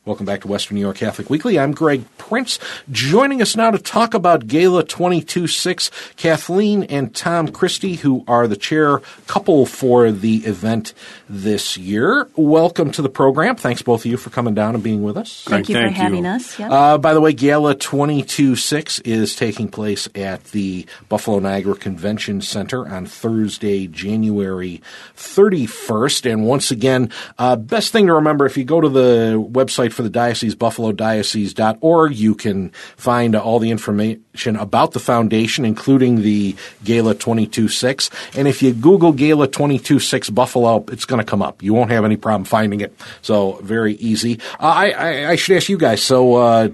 Welcome 0.05 0.27
back 0.27 0.41
to 0.41 0.49
Western 0.49 0.75
New 0.75 0.81
York 0.81 0.97
Catholic 0.97 1.31
Weekly. 1.31 1.61
I'm 1.61 1.71
Greg 1.71 2.05
Prince. 2.19 2.59
Joining 2.91 3.41
us 3.41 3.55
now 3.55 3.71
to 3.71 3.79
talk 3.79 4.15
about 4.15 4.49
Gala 4.49 4.83
22-6, 4.83 6.17
Kathleen 6.17 6.83
and 6.83 7.15
Tom 7.15 7.47
Christie, 7.47 7.95
who 7.95 8.25
are 8.27 8.49
the 8.49 8.57
chair 8.57 8.99
couple 9.29 9.65
for 9.65 10.11
the 10.11 10.39
event 10.39 10.93
this 11.29 11.77
year. 11.77 12.29
Welcome 12.35 12.91
to 12.91 13.01
the 13.01 13.09
program. 13.09 13.55
Thanks 13.55 13.81
both 13.83 14.01
of 14.01 14.07
you 14.07 14.17
for 14.17 14.31
coming 14.31 14.55
down 14.55 14.75
and 14.75 14.83
being 14.83 15.05
with 15.05 15.17
us. 15.17 15.45
Thank 15.47 15.69
you 15.69 15.77
Thank 15.77 15.95
for 15.95 16.03
having 16.03 16.25
you. 16.25 16.31
us. 16.31 16.59
Yep. 16.59 16.71
Uh, 16.73 16.99
by 16.99 17.15
the 17.15 17.21
way, 17.21 17.33
Gala 17.33 17.77
22-6 17.77 19.07
is 19.07 19.37
taking 19.37 19.69
place 19.69 20.09
at 20.17 20.43
the 20.47 20.85
Buffalo 21.09 21.39
Niagara 21.39 21.77
Convention 21.77 22.41
Center 22.41 22.89
on 22.89 23.07
Thursday, 23.07 23.87
January 23.87 24.83
31st. 25.17 26.29
And 26.29 26.45
once 26.45 26.73
again, 26.73 27.09
uh, 27.39 27.55
best 27.55 27.93
thing 27.93 28.09
to 28.09 28.15
remember, 28.15 28.47
if 28.47 28.57
you 28.57 28.65
go 28.65 28.81
to 28.81 28.89
the 28.89 29.35
website 29.49 29.92
for 29.93 30.03
the 30.03 30.11
diocese, 30.11 30.55
buffalodiocese.org, 30.55 32.15
you 32.15 32.35
can 32.35 32.71
find 32.97 33.35
all 33.35 33.59
the 33.59 33.71
information 33.71 34.57
about 34.57 34.93
the 34.93 35.01
foundation, 35.01 35.65
including 35.65 36.23
the 36.23 36.57
Gala 36.85 37.15
22-6. 37.15 38.11
And 38.37 38.49
if 38.49 38.63
you 38.63 38.73
Google 38.73 39.13
Gala 39.13 39.49
22-6 39.49 40.35
Buffalo, 40.35 40.85
it's 40.89 41.05
going 41.05 41.19
to 41.19 41.25
come 41.25 41.43
up. 41.43 41.63
You 41.63 41.75
won't 41.75 41.91
have 41.91 42.05
any 42.05 42.17
problem 42.17 42.45
finding 42.45 42.81
it. 42.81 42.95
So 43.21 43.61
very 43.63 43.95
easy. 43.95 44.39
Uh, 44.59 44.67
I, 44.67 44.91
I, 44.91 45.31
I 45.31 45.37
should 45.37 45.57
ask 45.57 45.69
you 45.69 45.79
guys, 45.79 46.03
so 46.03 46.35
uh, 46.35 46.69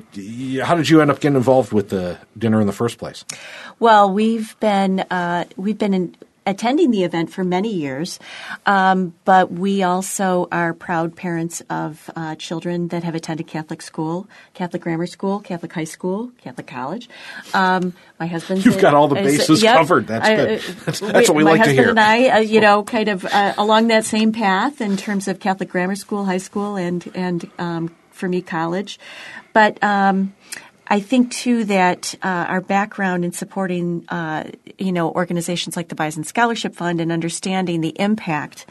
how 0.63 0.75
did 0.75 0.89
you 0.89 1.01
end 1.01 1.11
up 1.11 1.21
getting 1.21 1.37
involved 1.37 1.73
with 1.73 1.91
the 1.91 2.19
dinner 2.37 2.61
in 2.61 2.67
the 2.67 2.73
first 2.73 2.99
place? 2.99 3.25
Well, 3.81 4.11
we've 4.13 4.59
been 4.61 5.01
uh, 5.01 5.45
we've 5.57 5.79
been 5.79 5.95
in, 5.95 6.17
attending 6.49 6.91
the 6.91 7.05
event 7.05 7.31
for 7.31 7.45
many 7.45 7.73
years, 7.75 8.19
um, 8.67 9.15
but 9.25 9.53
we 9.53 9.83
also 9.83 10.49
are 10.51 10.73
proud 10.73 11.15
parents 11.15 11.63
of 11.71 12.11
uh, 12.17 12.35
children 12.37 12.89
that 12.89 13.05
have 13.05 13.15
attended 13.15 13.47
Catholic 13.47 13.83
school, 13.83 14.27
Catholic 14.55 14.83
grammar 14.83 15.07
school, 15.07 15.41
Catholic 15.41 15.73
high 15.73 15.85
school, 15.85 16.33
Catholic 16.39 16.67
college. 16.67 17.09
Um, 17.55 17.93
my 18.19 18.27
husband. 18.27 18.65
You've 18.65 18.81
got 18.81 18.95
all 18.95 19.09
the 19.09 19.15
bases 19.17 19.63
covered. 19.63 20.07
That's 20.07 20.29
good. 20.29 20.61
That's- 20.87 21.01
that's 21.01 21.29
what 21.29 21.37
we 21.37 21.45
like 21.45 21.63
to 21.65 21.71
hear. 21.71 21.93
My 21.95 22.17
husband 22.17 22.27
and 22.27 22.35
I, 22.35 22.37
uh, 22.39 22.41
you 22.41 22.61
know, 22.61 22.83
kind 22.83 23.09
of 23.09 23.25
uh, 23.25 23.55
along 23.59 23.89
that 23.89 24.05
same 24.05 24.33
path 24.33 24.81
in 24.81 24.97
terms 24.97 25.29
of 25.29 25.39
Catholic 25.41 25.69
grammar 25.69 25.95
school, 25.97 26.25
high 26.25 26.39
school, 26.39 26.77
and 26.77 27.05
and 27.15 27.51
um, 27.59 27.95
for 28.11 28.29
me, 28.29 28.41
college. 28.43 28.99
But 29.53 29.83
um, 29.83 30.35
I 30.91 31.01
think 31.01 31.31
too 31.31 31.65
that 31.65 32.15
uh, 32.23 32.47
our 32.49 32.63
background 32.63 33.25
in 33.25 33.33
supporting, 33.33 34.07
uh, 34.09 34.45
you 34.79 34.91
know, 34.91 35.11
organizations 35.11 35.77
like 35.77 35.89
the 35.89 35.95
Bison 35.95 36.25
Scholarship 36.25 36.75
Fund 36.75 37.01
and 37.01 37.13
understanding 37.13 37.83
the 37.83 37.95
impact 38.01 38.65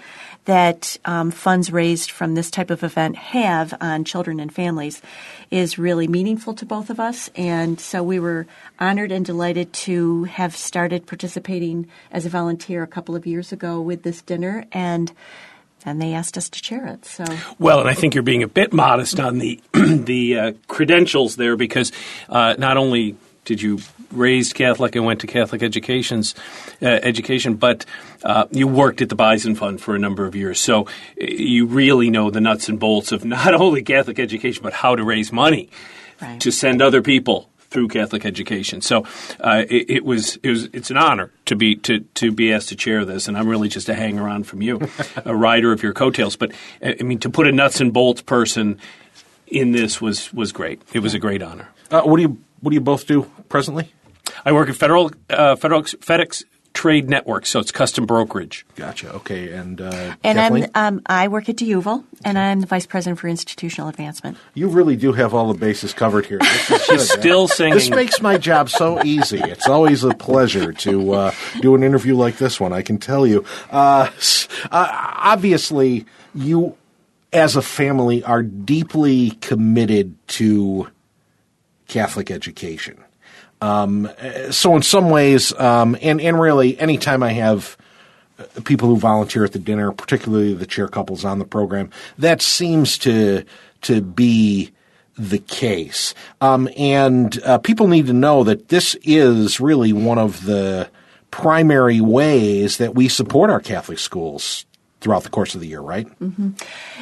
that 0.46 0.98
um, 1.06 1.30
funds 1.30 1.72
raised 1.72 2.10
from 2.10 2.34
this 2.34 2.50
type 2.50 2.72
of 2.72 2.84
event 2.84 3.18
have 3.18 3.74
on 3.82 4.04
children 4.04 4.40
and 4.40 4.52
families 4.52 5.02
is 5.52 5.78
really 5.78 6.08
meaningful 6.08 6.54
to 6.56 6.66
both 6.66 6.90
of 6.90 7.00
us. 7.00 7.30
And 7.36 7.80
so 7.80 8.02
we 8.02 8.20
were 8.20 8.48
honored 8.80 9.12
and 9.12 9.26
delighted 9.26 9.74
to 9.74 10.24
have 10.24 10.56
started 10.56 11.06
participating 11.06 11.88
as 12.12 12.26
a 12.26 12.30
volunteer 12.30 12.82
a 12.82 12.88
couple 12.88 13.16
of 13.16 13.28
years 13.28 13.52
ago 13.52 13.80
with 13.80 14.02
this 14.04 14.22
dinner 14.24 14.66
and. 14.72 15.12
And 15.88 16.02
they 16.02 16.14
asked 16.14 16.38
us 16.38 16.50
to 16.50 16.62
chair 16.62 16.86
it. 16.86 17.06
So 17.06 17.24
Well, 17.60 17.80
and 17.80 17.90
I 17.90 17.94
think 17.94 18.14
you're 18.14 18.22
being 18.22 18.44
a 18.44 18.48
bit 18.48 18.74
modest 18.74 19.20
on 19.22 19.38
the 19.40 19.60
the 19.74 20.38
uh, 20.38 20.52
credentials 20.68 21.38
there 21.38 21.56
because 21.56 21.94
uh, 22.28 22.56
not 22.58 22.76
only 22.76 23.16
did 23.46 23.62
you 23.62 23.80
raised 24.12 24.54
Catholic 24.54 24.96
and 24.98 25.06
went 25.06 25.22
to 25.22 25.28
Catholic 25.28 25.64
educations 25.64 26.36
uh, 26.82 26.86
education, 26.86 27.56
but 27.56 27.86
uh, 28.24 28.46
you 28.52 28.68
worked 28.68 29.02
at 29.02 29.08
the 29.08 29.16
Bison 29.16 29.56
Fund 29.56 29.80
for 29.80 29.96
a 29.96 30.00
number 30.00 30.26
of 30.26 30.36
years, 30.36 30.60
so 30.60 30.84
uh, 30.84 30.88
you 31.18 31.66
really 31.66 32.10
know 32.10 32.30
the 32.30 32.42
nuts 32.42 32.68
and 32.68 32.80
bolts 32.80 33.14
of 33.14 33.24
not 33.38 33.54
only 33.54 33.82
Catholic 33.82 34.20
education 34.20 34.62
but 34.64 34.74
how 34.74 34.96
to 34.96 35.04
raise 35.04 35.32
money 35.32 35.70
Right. 36.22 36.42
to 36.42 36.52
send 36.52 36.82
other 36.82 37.02
people 37.04 37.48
through 37.70 37.88
Catholic 37.90 38.26
education. 38.26 38.82
So 38.82 39.06
uh, 39.40 39.64
it, 39.70 39.90
it 39.90 40.06
was 40.06 40.38
it 40.44 40.50
was 40.50 40.70
it's 40.74 40.92
an 40.92 40.98
honor 40.98 41.32
to 41.46 41.56
be 41.56 41.76
to 41.78 42.00
to 42.00 42.32
be 42.32 42.54
asked 42.54 42.70
to 42.70 42.76
chair 42.76 43.06
this, 43.06 43.28
and 43.28 43.38
I'm 43.38 43.48
really 43.48 43.70
just 43.70 43.90
a 43.90 43.96
hanger 43.96 44.28
on 44.28 44.44
from 44.44 44.62
you, 44.62 44.80
a 45.26 45.36
rider 45.36 45.72
of 45.72 45.84
your 45.84 45.94
coattails. 45.94 46.36
But 46.36 46.52
uh, 46.82 46.94
I 47.00 47.04
mean, 47.04 47.20
to 47.20 47.30
put 47.30 47.48
a 47.48 47.52
nuts 47.52 47.82
and 47.82 47.94
bolts 47.94 48.22
person 48.22 48.80
in 49.48 49.72
this 49.72 50.02
was 50.02 50.34
was 50.34 50.52
great. 50.52 50.82
It 50.94 51.00
was 51.00 51.14
a 51.14 51.20
great 51.20 51.42
honor. 51.42 51.70
Uh, 51.92 52.02
what 52.02 52.18
do 52.18 52.24
you 52.24 52.38
What 52.62 52.72
do 52.72 52.76
you 52.76 52.82
both 52.82 53.08
do 53.08 53.30
presently? 53.50 53.94
I 54.46 54.52
work 54.52 54.70
at 54.70 54.76
Federal 54.76 55.08
uh, 55.30 55.56
FedEx, 55.56 55.96
FedEx 55.98 56.44
Trade 56.78 57.10
Network, 57.10 57.48
so 57.48 57.60
it's 57.60 57.72
custom 57.72 58.06
brokerage. 58.06 58.64
Gotcha. 58.76 59.12
Okay, 59.14 59.52
and 59.52 59.82
uh, 59.82 60.14
And 60.24 60.38
Kathleen? 60.38 60.70
I'm, 60.76 60.98
um, 60.98 61.02
I 61.08 61.28
work 61.28 61.50
at 61.50 61.58
D'Youville, 61.58 62.04
and 62.24 62.38
I'm 62.38 62.62
the 62.62 62.68
vice 62.68 62.86
president 62.86 63.18
for 63.20 63.28
institutional 63.28 63.88
advancement. 63.90 64.38
you 64.54 64.68
really 64.70 64.96
do 64.96 65.12
have 65.12 65.34
all 65.34 65.52
the 65.52 65.58
bases 65.58 65.92
covered 65.92 66.28
here. 66.28 66.38
This 66.38 66.70
is 66.70 66.88
good. 66.88 67.00
Still 67.00 67.48
singing. 67.48 67.74
This 67.74 67.90
makes 67.90 68.22
my 68.22 68.38
job 68.38 68.70
so 68.70 69.04
easy. 69.04 69.40
It's 69.40 69.68
always 69.68 70.04
a 70.04 70.14
pleasure 70.14 70.72
to 70.72 71.14
uh, 71.14 71.32
do 71.62 71.74
an 71.74 71.82
interview 71.82 72.16
like 72.16 72.38
this 72.38 72.60
one. 72.60 72.74
I 72.74 72.84
can 72.84 73.00
tell 73.00 73.26
you. 73.26 73.44
Uh, 73.72 74.12
uh, 74.70 74.88
obviously, 75.18 76.06
you, 76.36 76.78
as 77.34 77.56
a 77.56 77.64
family, 77.64 78.24
are 78.24 78.44
deeply 78.44 79.32
committed 79.42 80.16
to 80.28 80.90
Catholic 81.88 82.30
education. 82.30 83.04
Um, 83.62 84.10
so, 84.52 84.76
in 84.76 84.82
some 84.82 85.10
ways, 85.10 85.54
um, 85.60 85.98
and 86.02 86.22
and 86.22 86.40
really, 86.40 86.80
anytime 86.80 87.24
I 87.24 87.34
have 87.34 87.78
people 88.66 88.90
who 88.90 88.98
volunteer 88.98 89.44
at 89.44 89.52
the 89.52 89.60
dinner, 89.60 89.92
particularly 89.92 90.54
the 90.54 90.66
chair 90.66 90.88
couples 90.88 91.26
on 91.26 91.40
the 91.40 91.46
program, 91.46 91.90
that 92.18 92.42
seems 92.42 92.98
to 93.00 93.44
to 93.82 94.02
be 94.02 94.72
the 95.18 95.40
case. 95.40 96.14
Um, 96.42 96.70
and 96.78 97.42
uh, 97.44 97.58
people 97.58 97.88
need 97.88 98.08
to 98.08 98.14
know 98.14 98.44
that 98.44 98.70
this 98.70 98.96
is 99.04 99.60
really 99.60 99.94
one 99.94 100.20
of 100.20 100.46
the 100.46 100.90
primary 101.32 102.02
ways 102.02 102.78
that 102.78 102.94
we 102.96 103.08
support 103.10 103.50
our 103.50 103.60
Catholic 103.60 104.00
schools 104.00 104.66
throughout 105.02 105.24
the 105.24 105.30
course 105.30 105.56
of 105.56 105.62
the 105.62 105.68
year, 105.68 105.82
right? 105.82 106.08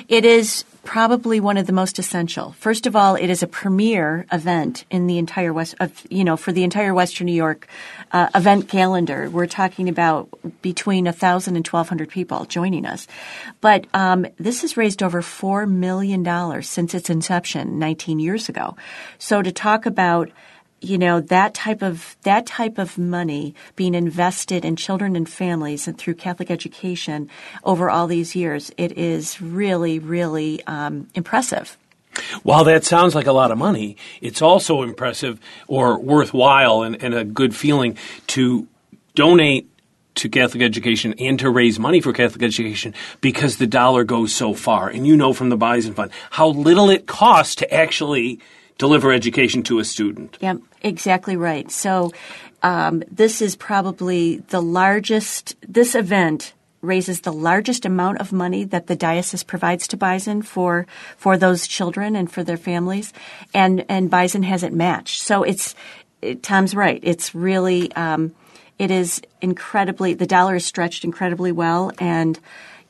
It 0.08 0.26
is 0.26 0.63
probably 0.86 1.39
one 1.39 1.58
of 1.58 1.67
the 1.67 1.74
most 1.74 2.00
essential. 2.00 2.54
First 2.54 2.86
of 2.86 2.95
all, 2.95 3.15
it 3.15 3.30
is 3.30 3.43
a 3.43 3.48
premier 3.48 4.26
event 4.32 4.86
in 4.89 5.08
the 5.08 5.17
entire 5.17 5.52
West 5.52 5.76
of 5.80 5.91
you 6.10 6.24
know 6.24 6.38
for 6.38 6.52
the 6.52 6.63
entire 6.63 6.93
Western 6.93 7.26
New 7.26 7.34
York 7.34 7.67
uh, 8.12 8.30
event 8.34 8.69
calendar. 8.69 9.30
We're 9.30 9.48
talking 9.48 9.89
about 9.89 10.30
between 10.62 11.08
a 11.08 11.12
thousand 11.12 11.56
and 11.58 11.65
twelve 11.65 11.89
hundred 11.89 12.10
people 12.10 12.45
joining 12.45 12.86
us, 12.86 13.08
but 13.60 13.88
um, 13.93 14.26
this 14.38 14.62
has 14.62 14.78
raised 14.78 15.04
over 15.04 15.21
four 15.21 15.65
million 15.65 16.24
dollars 16.24 16.69
since 16.69 16.93
its 16.93 17.10
inception 17.10 17.80
19 17.80 18.19
years 18.19 18.48
ago. 18.48 18.78
So 19.17 19.41
to 19.41 19.52
talk 19.52 19.86
about 19.86 20.30
you 20.86 20.98
know 20.98 21.19
that 21.21 21.54
type 21.54 21.82
of 21.82 22.15
that 22.24 22.45
type 22.45 22.78
of 22.78 22.98
money 22.98 23.56
being 23.76 23.95
invested 23.95 24.63
in 24.63 24.76
children 24.76 25.15
and 25.15 25.28
families 25.28 25.88
and 25.88 25.98
through 25.98 26.15
Catholic 26.15 26.52
education 26.52 27.30
over 27.63 27.89
all 27.89 28.08
these 28.08 28.36
years, 28.36 28.71
it 28.78 28.98
is 28.98 29.41
really, 29.41 30.00
really 30.00 30.63
um, 30.65 31.08
impressive. 31.15 31.78
While 32.43 32.63
that 32.65 32.86
sounds 32.86 33.13
like 33.13 33.28
a 33.28 33.34
lot 33.34 33.52
of 33.52 33.58
money, 33.58 33.98
it's 34.21 34.41
also 34.41 34.84
impressive 34.84 35.39
or 35.67 36.00
worthwhile 36.00 36.84
and, 36.84 37.02
and 37.04 37.13
a 37.13 37.26
good 37.26 37.56
feeling 37.56 37.98
to 38.28 38.67
donate 39.15 39.69
to 40.15 40.30
Catholic 40.30 40.63
education 40.63 41.13
and 41.19 41.38
to 41.39 41.50
raise 41.50 41.78
money 41.78 42.00
for 42.00 42.13
Catholic 42.13 42.43
education 42.43 42.93
because 43.19 43.58
the 43.58 43.67
dollar 43.67 44.04
goes 44.04 44.34
so 44.34 44.54
far. 44.54 44.88
And 44.88 45.06
you 45.06 45.17
know 45.17 45.34
from 45.34 45.50
the 45.50 45.58
Bison 45.58 45.93
Fund 45.93 46.12
how 46.32 46.48
little 46.48 46.89
it 46.89 47.06
costs 47.06 47.56
to 47.56 47.74
actually 47.74 48.39
deliver 48.78 49.12
education 49.12 49.63
to 49.63 49.80
a 49.80 49.86
student. 49.86 50.38
Yep, 50.41 50.60
exactly 50.86 51.36
right. 51.36 51.69
So 51.69 52.13
um, 52.63 53.04
this 53.12 53.41
is 53.41 53.56
probably 53.56 54.38
the 54.38 54.62
largest. 54.62 55.56
This 55.67 55.95
event 55.95 56.54
raises 56.82 57.21
the 57.21 57.34
largest 57.34 57.86
amount 57.86 58.19
of 58.19 58.32
money 58.32 58.63
that 58.63 58.88
the 58.88 58.95
diocese 58.95 59.43
provides 59.43 59.88
to 59.89 59.98
Bison 59.98 60.41
for 60.41 60.88
for 61.17 61.38
those 61.38 61.67
children 61.67 62.15
and 62.15 62.32
for 62.32 62.43
their 62.43 62.58
families, 62.58 63.12
and 63.54 63.86
and 63.89 64.10
Bison 64.10 64.43
hasn't 64.43 64.74
matched. 64.74 65.21
So 65.21 65.43
it's 65.43 65.76
it, 66.21 66.43
Tom's 66.43 66.74
right. 66.76 67.00
It's 67.04 67.36
really. 67.36 67.91
Um, 67.93 68.34
it 68.78 68.91
is 68.91 69.21
incredibly 69.41 70.15
the 70.15 70.26
dollar 70.26 70.56
is 70.56 70.65
stretched 70.65 71.06
incredibly 71.06 71.54
well 71.54 71.93
and 71.98 72.38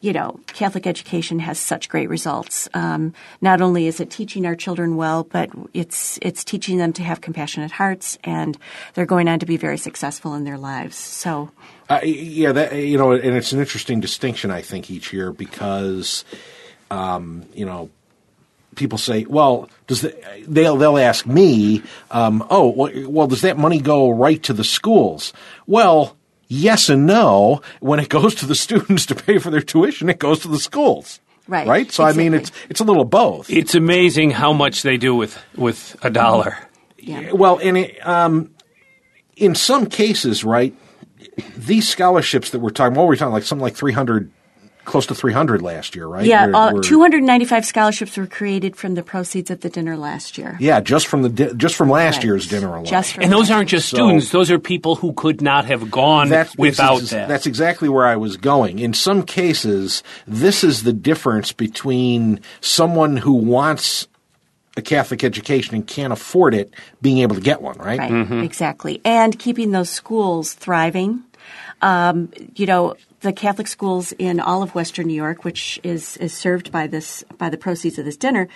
you 0.01 0.13
know, 0.13 0.39
Catholic 0.47 0.86
education 0.86 1.39
has 1.39 1.58
such 1.58 1.89
great 1.89 2.10
results. 2.10 2.69
Um, 2.73 3.13
not 3.41 3.62
only 3.62 3.88
is 3.88 3.99
it 3.99 4.12
teaching 4.12 4.45
our 4.45 4.55
children 4.55 4.95
well, 4.97 5.23
but 5.23 5.49
it's 5.73 6.19
it's 6.21 6.43
teaching 6.43 6.77
them 6.77 6.93
to 6.93 7.03
have 7.03 7.21
compassionate 7.21 7.71
hearts, 7.71 8.17
and 8.23 8.58
they're 8.93 9.05
going 9.05 9.27
on 9.27 9.39
to 9.39 9.45
be 9.45 9.58
very 9.58 9.77
successful 9.77 10.36
in 10.36 10.43
their 10.43 10.58
lives. 10.58 10.95
So, 10.95 11.49
uh, 11.89 12.01
yeah, 12.03 12.51
that 12.51 12.75
you 12.75 12.97
know, 12.97 13.13
and 13.13 13.36
it's 13.36 13.51
an 13.51 13.60
interesting 13.60 13.99
distinction 13.99 14.51
I 14.51 14.62
think 14.62 14.91
each 14.91 15.12
year 15.12 15.31
because, 15.31 16.23
um, 16.91 17.45
you 17.53 17.65
know, 17.65 17.89
people 18.75 18.97
say, 18.97 19.25
well, 19.25 19.69
does 19.88 20.01
the, 20.01 20.15
they'll 20.47 20.77
they'll 20.77 20.99
ask 20.99 21.25
me, 21.25 21.81
um, 22.12 22.45
oh, 22.49 22.69
well, 22.69 22.91
well, 23.08 23.27
does 23.27 23.41
that 23.41 23.58
money 23.58 23.79
go 23.79 24.12
right 24.12 24.43
to 24.43 24.53
the 24.53 24.63
schools? 24.63 25.34
Well 25.65 26.15
yes 26.47 26.89
and 26.89 27.05
no. 27.05 27.62
When 27.79 27.99
it 27.99 28.10
goes 28.10 28.36
to 28.36 28.45
the 28.45 28.55
students 28.65 29.05
to 29.08 29.15
pay 29.15 29.38
for 29.38 29.49
their 29.49 29.62
tuition, 29.62 30.10
it 30.10 30.19
goes 30.19 30.39
to 30.39 30.47
the 30.47 30.60
schools. 30.60 31.19
Right. 31.47 31.67
Right. 31.67 31.91
So 31.91 32.03
exactly. 32.03 32.25
I 32.25 32.29
mean, 32.29 32.39
it's 32.39 32.51
it's 32.69 32.79
a 32.79 32.84
little 32.84 33.05
both. 33.05 33.49
It's 33.49 33.75
amazing 33.75 34.31
how 34.31 34.51
much 34.51 34.81
they 34.81 34.97
do 34.97 35.15
with 35.15 35.39
with 35.55 35.95
a 36.01 36.10
dollar. 36.10 36.58
Yeah. 36.97 37.34
Well, 37.34 37.60
in 37.60 37.75
it, 37.75 38.05
um, 38.08 38.55
in 39.36 39.53
some 39.53 39.86
cases, 39.86 40.43
right, 40.43 40.75
these 41.55 41.88
scholarships 41.88 42.49
that 42.49 42.60
we're 42.60 42.71
talking, 42.71 42.95
what 42.95 43.03
were 43.03 43.10
we 43.10 43.17
talking 43.17 43.34
like 43.34 43.43
something 43.43 43.62
like 43.63 43.75
three 43.75 43.93
hundred 43.93 44.31
close 44.86 45.06
to 45.08 45.15
300 45.15 45.62
last 45.62 45.95
year, 45.95 46.08
right? 46.08 46.26
Yeah, 46.26 46.45
We're- 46.45 46.56
uh, 46.56 46.71
we're- 46.74 46.84
295 46.84 47.65
scholarships 47.65 48.15
were 48.17 48.28
created 48.28 48.76
from 48.76 48.93
the 48.95 49.04
proceeds 49.04 49.50
of 49.52 49.62
the 49.62 49.69
dinner 49.69 49.98
last 49.98 50.38
year. 50.38 50.58
Yeah, 50.60 50.80
just 50.80 51.08
from 51.08 51.24
the 51.24 51.30
di- 51.30 51.54
just 51.58 51.76
from 51.76 51.89
last 51.89 52.17
Right. 52.17 52.26
year's 52.26 52.48
dinner 52.48 52.69
alone. 52.69 52.86
Just 52.86 53.13
from 53.13 53.24
And 53.24 53.32
those 53.34 53.50
aren't 53.52 53.69
just 53.69 53.89
So- 53.89 53.98
students; 53.98 54.30
those 54.32 54.50
are 54.52 54.60
people 54.60 54.95
who 54.95 55.13
could 55.13 55.41
not 55.41 55.65
have 55.65 55.91
gone 55.91 56.30
That's 56.30 56.56
without 56.58 57.00
that's, 57.00 57.12
that. 57.12 57.28
That's 57.28 57.45
exactly 57.45 57.89
where 57.89 58.06
I 58.06 58.15
was 58.15 58.38
going. 58.38 58.80
In 58.80 58.93
some 58.93 59.24
cases, 59.24 60.04
this 60.28 60.63
is 60.63 60.84
the 60.84 60.93
difference 60.93 61.52
between 61.52 62.39
someone 62.62 63.17
who 63.17 63.34
wants 63.34 64.08
a 64.78 64.82
Catholic 64.82 65.24
education 65.24 65.74
and 65.74 65.88
can't 65.88 66.12
afford 66.12 66.54
it 66.54 66.74
being 67.02 67.19
able 67.19 67.36
to 67.36 67.41
get 67.41 67.62
one, 67.62 67.78
right? 67.78 67.98
Right, 68.00 68.43
exactly. 68.43 69.00
And 69.06 69.39
keeping 69.39 69.71
those 69.71 69.89
schools 69.89 70.54
thriving. 70.54 71.21
Um, 71.82 72.30
you 72.56 72.65
know, 72.65 72.95
the 73.25 73.33
Catholic 73.33 73.67
schools 73.67 74.13
in 74.13 74.39
all 74.39 74.63
of 74.63 74.75
Western 74.75 75.07
New 75.07 75.13
York, 75.13 75.43
which 75.43 75.79
is, 75.83 76.15
is 76.17 76.33
served 76.33 76.71
by 76.71 76.88
this 76.88 77.23
by 77.38 77.49
the 77.49 77.57
proceeds 77.57 77.99
of 77.99 78.05
this 78.05 78.17
dinner, 78.17 78.47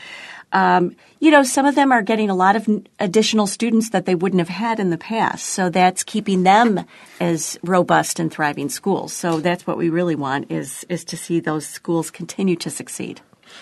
um, 0.51 0.95
you 1.19 1.31
know, 1.31 1.43
some 1.43 1.65
of 1.65 1.75
them 1.75 1.91
are 1.91 2.01
getting 2.01 2.29
a 2.29 2.35
lot 2.35 2.55
of 2.55 2.67
additional 2.99 3.45
students 3.45 3.89
that 3.89 4.05
they 4.05 4.15
wouldn't 4.15 4.39
have 4.39 4.49
had 4.49 4.79
in 4.79 4.89
the 4.89 4.97
past. 4.97 5.45
So 5.45 5.69
that's 5.69 6.03
keeping 6.03 6.43
them 6.43 6.85
as 7.19 7.59
robust 7.63 8.19
and 8.19 8.31
thriving 8.31 8.69
schools. 8.69 9.13
So 9.13 9.39
that's 9.39 9.67
what 9.67 9.77
we 9.77 9.89
really 9.89 10.15
want 10.15 10.51
is 10.51 10.85
is 10.89 11.03
to 11.05 11.17
see 11.17 11.39
those 11.39 11.67
schools 11.67 12.09
continue 12.09 12.55
to 12.57 12.69
succeed. 12.69 13.21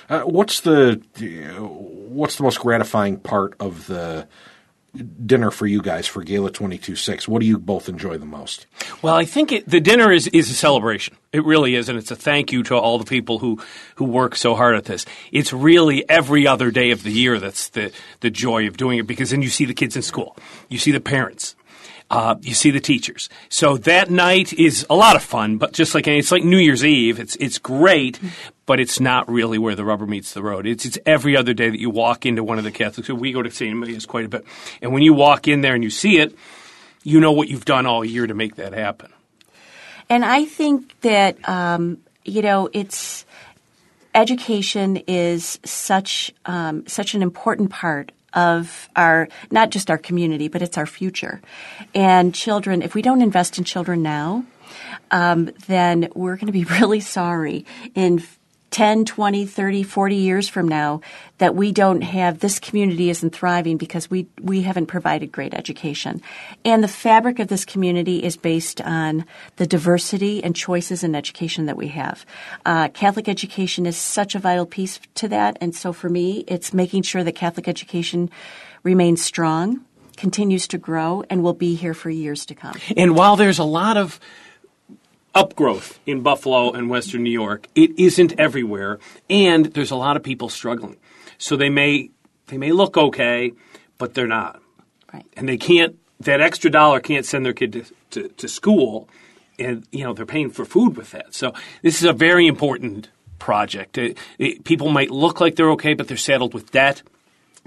Uh, 0.09 0.21
what's 0.21 0.61
the 0.61 1.01
what's 1.59 2.35
the 2.35 2.43
most 2.43 2.59
gratifying 2.59 3.17
part 3.17 3.55
of 3.59 3.87
the 3.87 4.27
dinner 5.03 5.51
for 5.51 5.67
you 5.67 5.81
guys 5.81 6.07
for 6.07 6.23
Gala 6.23 6.51
twenty 6.51 6.77
two 6.77 6.95
six? 6.95 7.27
What 7.27 7.41
do 7.41 7.45
you 7.45 7.57
both 7.57 7.89
enjoy 7.89 8.17
the 8.17 8.25
most? 8.25 8.65
Well, 9.01 9.15
I 9.15 9.25
think 9.25 9.51
it, 9.51 9.69
the 9.69 9.79
dinner 9.79 10.11
is, 10.11 10.27
is 10.27 10.49
a 10.49 10.53
celebration. 10.53 11.17
It 11.33 11.43
really 11.43 11.75
is, 11.75 11.89
and 11.89 11.97
it's 11.97 12.11
a 12.11 12.15
thank 12.15 12.51
you 12.51 12.63
to 12.63 12.75
all 12.75 12.97
the 12.97 13.05
people 13.05 13.39
who, 13.39 13.61
who 13.95 14.05
work 14.05 14.35
so 14.35 14.55
hard 14.55 14.75
at 14.75 14.85
this. 14.85 15.05
It's 15.31 15.51
really 15.51 16.07
every 16.09 16.47
other 16.47 16.71
day 16.71 16.91
of 16.91 17.03
the 17.03 17.11
year 17.11 17.37
that's 17.37 17.69
the, 17.69 17.91
the 18.21 18.29
joy 18.29 18.67
of 18.67 18.77
doing 18.77 18.97
it 18.97 19.07
because 19.07 19.31
then 19.31 19.41
you 19.41 19.49
see 19.49 19.65
the 19.65 19.73
kids 19.73 19.95
in 19.95 20.01
school, 20.01 20.37
you 20.69 20.77
see 20.77 20.91
the 20.91 21.01
parents. 21.01 21.55
Uh, 22.09 22.35
you 22.41 22.53
see 22.53 22.71
the 22.71 22.79
teachers. 22.79 23.27
So 23.49 23.75
that 23.77 24.09
night 24.09 24.53
is 24.53 24.85
a 24.89 24.95
lot 24.95 25.17
of 25.17 25.23
fun, 25.23 25.57
but 25.57 25.73
just 25.73 25.93
like 25.93 26.07
it's 26.07 26.31
like 26.31 26.43
New 26.43 26.57
Year's 26.57 26.85
Eve. 26.85 27.19
It's 27.19 27.35
it's 27.35 27.57
great, 27.57 28.17
but 28.65 28.79
it's 28.79 29.01
not 29.01 29.29
really 29.29 29.57
where 29.57 29.75
the 29.75 29.83
rubber 29.83 30.07
meets 30.07 30.33
the 30.33 30.41
road. 30.41 30.65
It's 30.65 30.85
it's 30.85 30.97
every 31.05 31.35
other 31.35 31.53
day 31.53 31.69
that 31.69 31.79
you 31.79 31.89
walk 31.89 32.25
into 32.25 32.45
one 32.45 32.57
of 32.57 32.63
the 32.63 32.71
Catholics. 32.71 33.09
We 33.09 33.33
go 33.33 33.41
to 33.41 33.51
St. 33.51 33.73
Amelia's 33.73 34.05
quite 34.05 34.23
a 34.23 34.29
bit, 34.29 34.45
and 34.81 34.93
when 34.93 35.03
you 35.03 35.13
walk 35.13 35.49
in 35.49 35.59
there 35.59 35.75
and 35.75 35.83
you 35.83 35.89
see 35.89 36.19
it, 36.19 36.33
you 37.03 37.19
know 37.19 37.33
what 37.33 37.49
you've 37.49 37.65
done 37.65 37.85
all 37.85 38.05
year 38.05 38.25
to 38.25 38.33
make 38.33 38.55
that 38.55 38.71
happen. 38.71 39.11
And 40.09 40.23
I 40.23 40.45
think 40.45 40.99
that 41.01 41.37
um, 41.49 41.97
you 42.23 42.41
know 42.41 42.69
it's 42.71 43.25
education 44.15 44.97
is 45.07 45.59
such 45.65 46.33
um, 46.45 46.87
such 46.87 47.15
an 47.15 47.21
important 47.21 47.69
part 47.69 48.13
of 48.37 48.87
our 48.95 49.27
not 49.49 49.71
just 49.71 49.89
our 49.89 49.97
community, 49.97 50.47
but 50.47 50.61
it's 50.61 50.77
our 50.77 50.85
future. 50.85 51.41
And 51.95 52.33
children, 52.35 52.83
if 52.83 52.93
we 52.93 53.01
don't 53.01 53.23
invest 53.23 53.57
in 53.57 53.63
children 53.63 54.03
now, 54.03 54.45
um, 55.09 55.49
then 55.67 56.09
we're 56.13 56.35
going 56.35 56.45
to 56.45 56.53
be 56.53 56.63
really 56.79 56.99
sorry 56.99 57.65
in 57.95 58.23
10, 58.71 59.05
20, 59.05 59.45
30, 59.45 59.83
40 59.83 60.15
years 60.15 60.49
from 60.49 60.67
now 60.67 61.01
that 61.37 61.55
we 61.55 61.71
don't 61.71 62.01
have 62.01 62.39
this 62.39 62.59
community 62.59 63.09
isn't 63.09 63.33
thriving 63.33 63.77
because 63.77 64.09
we 64.09 64.27
we 64.41 64.61
haven't 64.61 64.87
provided 64.87 65.31
great 65.31 65.53
education. 65.53 66.21
And 66.65 66.83
the 66.83 66.87
fabric 66.87 67.39
of 67.39 67.47
this 67.47 67.65
community 67.65 68.23
is 68.23 68.35
based 68.35 68.81
on 68.81 69.25
the 69.55 69.67
diversity 69.67 70.43
and 70.43 70.55
choices 70.55 71.03
in 71.03 71.15
education 71.15 71.65
that 71.67 71.77
we 71.77 71.87
have. 71.89 72.25
Uh, 72.65 72.89
Catholic 72.89 73.29
education 73.29 73.85
is 73.85 73.95
such 73.97 74.35
a 74.35 74.39
vital 74.39 74.65
piece 74.65 74.99
to 75.15 75.27
that, 75.29 75.57
and 75.61 75.75
so 75.75 75.93
for 75.93 76.09
me, 76.09 76.43
it's 76.47 76.73
making 76.73 77.03
sure 77.03 77.23
that 77.23 77.33
Catholic 77.33 77.67
education 77.67 78.29
remains 78.83 79.23
strong, 79.23 79.81
continues 80.17 80.67
to 80.67 80.77
grow, 80.77 81.23
and 81.29 81.41
will 81.41 81.53
be 81.53 81.75
here 81.75 81.93
for 81.93 82.09
years 82.09 82.45
to 82.47 82.55
come. 82.55 82.75
And 82.95 83.15
while 83.15 83.35
there's 83.35 83.59
a 83.59 83.63
lot 83.63 83.97
of 83.97 84.19
upgrowth 85.41 85.97
in 86.05 86.21
Buffalo 86.21 86.71
and 86.71 86.89
Western 86.89 87.23
New 87.23 87.31
York, 87.31 87.67
it 87.75 87.91
isn't 87.99 88.33
everywhere, 88.39 88.99
and 89.29 89.67
there's 89.67 89.91
a 89.91 89.95
lot 89.95 90.15
of 90.17 90.23
people 90.23 90.49
struggling. 90.49 90.97
So 91.37 91.55
they 91.55 91.69
may 91.69 92.09
they 92.47 92.57
may 92.57 92.71
look 92.71 92.97
okay, 92.97 93.51
but 93.97 94.13
they're 94.13 94.27
not, 94.39 94.61
Right. 95.13 95.25
and 95.37 95.47
they 95.47 95.57
can't. 95.57 95.95
That 96.21 96.41
extra 96.41 96.71
dollar 96.71 96.99
can't 96.99 97.25
send 97.25 97.45
their 97.45 97.53
kid 97.53 97.73
to, 97.73 97.83
to, 98.11 98.27
to 98.29 98.47
school, 98.47 99.07
and 99.59 99.85
you 99.91 100.03
know 100.03 100.13
they're 100.13 100.25
paying 100.25 100.49
for 100.49 100.65
food 100.65 100.97
with 100.97 101.11
that. 101.11 101.33
So 101.35 101.53
this 101.83 101.97
is 102.01 102.05
a 102.05 102.13
very 102.13 102.47
important 102.47 103.09
project. 103.39 103.97
It- 103.97 104.17
it- 104.39 104.63
people 104.63 104.89
might 104.89 105.11
look 105.11 105.39
like 105.39 105.55
they're 105.55 105.71
okay, 105.77 105.93
but 105.93 106.07
they're 106.07 106.17
saddled 106.17 106.53
with 106.55 106.71
debt. 106.71 107.03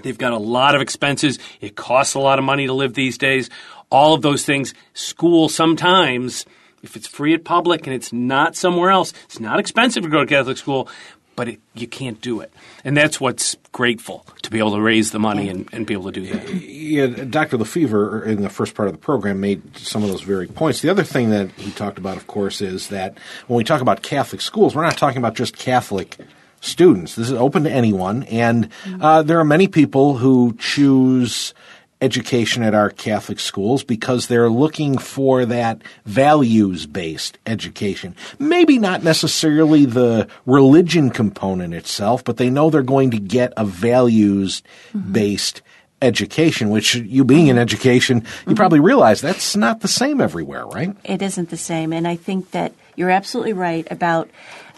They've 0.03 0.17
got 0.17 0.33
a 0.33 0.37
lot 0.37 0.75
of 0.75 0.81
expenses. 0.81 1.39
It 1.61 1.75
costs 1.75 2.13
a 2.15 2.19
lot 2.19 2.39
of 2.39 2.43
money 2.45 2.65
to 2.67 2.73
live 2.73 2.93
these 2.95 3.17
days. 3.17 3.49
All 3.89 4.13
of 4.15 4.21
those 4.21 4.43
things. 4.43 4.73
School 4.93 5.47
sometimes, 5.47 6.45
if 6.83 6.95
it's 6.95 7.07
free 7.07 7.33
at 7.33 7.43
public 7.43 7.87
and 7.87 7.95
it's 7.95 8.11
not 8.11 8.55
somewhere 8.55 8.91
else, 8.91 9.13
it's 9.25 9.39
not 9.39 9.59
expensive 9.59 10.03
to 10.03 10.09
go 10.09 10.21
to 10.21 10.25
Catholic 10.25 10.57
school, 10.57 10.87
but 11.35 11.47
it, 11.47 11.59
you 11.73 11.87
can't 11.87 12.19
do 12.21 12.41
it. 12.41 12.51
And 12.83 12.95
that's 12.95 13.19
what's 13.19 13.55
grateful 13.71 14.25
to 14.41 14.51
be 14.51 14.59
able 14.59 14.73
to 14.75 14.81
raise 14.81 15.11
the 15.11 15.19
money 15.19 15.49
and, 15.49 15.67
and 15.71 15.85
be 15.85 15.93
able 15.93 16.11
to 16.11 16.21
do 16.21 16.27
that. 16.27 16.53
Yeah, 16.53 17.07
Dr. 17.07 17.57
LaFever 17.57 18.25
in 18.25 18.41
the 18.41 18.49
first 18.49 18.75
part 18.75 18.87
of 18.87 18.93
the 18.93 18.99
program 18.99 19.39
made 19.39 19.77
some 19.77 20.03
of 20.03 20.09
those 20.09 20.21
very 20.21 20.47
points. 20.47 20.81
The 20.81 20.89
other 20.89 21.03
thing 21.03 21.29
that 21.29 21.51
he 21.53 21.71
talked 21.71 21.97
about, 21.97 22.17
of 22.17 22.27
course, 22.27 22.61
is 22.61 22.89
that 22.89 23.17
when 23.47 23.57
we 23.57 23.63
talk 23.63 23.81
about 23.81 24.01
Catholic 24.01 24.41
schools, 24.41 24.75
we're 24.75 24.83
not 24.83 24.97
talking 24.97 25.19
about 25.19 25.35
just 25.35 25.57
Catholic 25.57 26.17
students. 26.59 27.15
This 27.15 27.29
is 27.29 27.33
open 27.33 27.63
to 27.63 27.71
anyone, 27.71 28.23
and 28.23 28.69
uh, 28.99 29.23
there 29.23 29.39
are 29.39 29.45
many 29.45 29.67
people 29.67 30.17
who 30.17 30.55
choose 30.59 31.53
education 32.01 32.63
at 32.63 32.73
our 32.73 32.89
Catholic 32.89 33.39
schools 33.39 33.83
because 33.83 34.27
they're 34.27 34.49
looking 34.49 34.97
for 34.97 35.45
that 35.45 35.81
values 36.05 36.85
based 36.87 37.37
education. 37.45 38.15
Maybe 38.39 38.79
not 38.79 39.03
necessarily 39.03 39.85
the 39.85 40.27
religion 40.45 41.11
component 41.11 41.73
itself, 41.73 42.23
but 42.23 42.37
they 42.37 42.49
know 42.49 42.69
they're 42.69 42.81
going 42.81 43.11
to 43.11 43.19
get 43.19 43.53
a 43.55 43.65
values 43.65 44.63
based 45.11 45.61
education, 46.01 46.69
which 46.69 46.95
you 46.95 47.23
being 47.23 47.47
in 47.47 47.57
education, 47.57 48.25
you 48.47 48.55
probably 48.55 48.79
realize 48.79 49.21
that's 49.21 49.55
not 49.55 49.81
the 49.81 49.87
same 49.87 50.19
everywhere, 50.19 50.65
right? 50.65 50.95
it 51.03 51.21
isn't 51.21 51.49
the 51.49 51.57
same. 51.57 51.93
And 51.93 52.07
I 52.07 52.15
think 52.15 52.51
that 52.51 52.73
you're 52.95 53.11
absolutely 53.11 53.53
right 53.53 53.87
about 53.91 54.29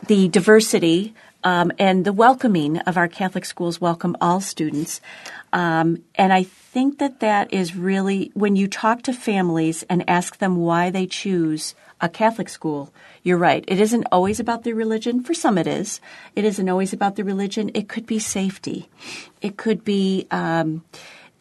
the 0.08 0.28
diversity 0.28 1.14
um, 1.44 1.72
and 1.80 2.06
the 2.06 2.14
welcoming 2.14 2.80
of 2.80 2.98
our 2.98 3.08
Catholic 3.08 3.46
schools 3.46 3.80
welcome 3.80 4.16
all 4.22 4.42
students. 4.42 5.02
Um, 5.54 6.04
and 6.16 6.34
I 6.34 6.44
think 6.44 6.98
that 6.98 7.20
that 7.20 7.54
is 7.54 7.76
really 7.76 8.32
when 8.34 8.56
you 8.56 8.68
talk 8.68 9.04
to 9.04 9.14
families 9.14 9.84
and 9.84 10.10
ask 10.10 10.40
them 10.40 10.58
why 10.58 10.90
they 10.90 11.06
choose 11.06 11.76
a 12.02 12.10
Catholic 12.10 12.50
school. 12.50 12.92
You're 13.22 13.38
right. 13.38 13.64
It 13.68 13.80
isn't 13.80 14.08
always 14.12 14.40
about 14.40 14.64
the 14.64 14.74
religion. 14.74 15.24
For 15.24 15.34
some, 15.34 15.58
it 15.58 15.68
is. 15.68 16.02
It 16.36 16.44
isn't 16.44 16.68
always 16.68 16.92
about 16.92 17.16
the 17.16 17.24
religion. 17.24 17.70
It 17.76 17.88
could 17.88 18.06
be 18.08 18.20
safety. 18.20 18.90
It 19.42 19.56
could 19.56 19.86
be 19.86 20.28
um, 20.32 20.84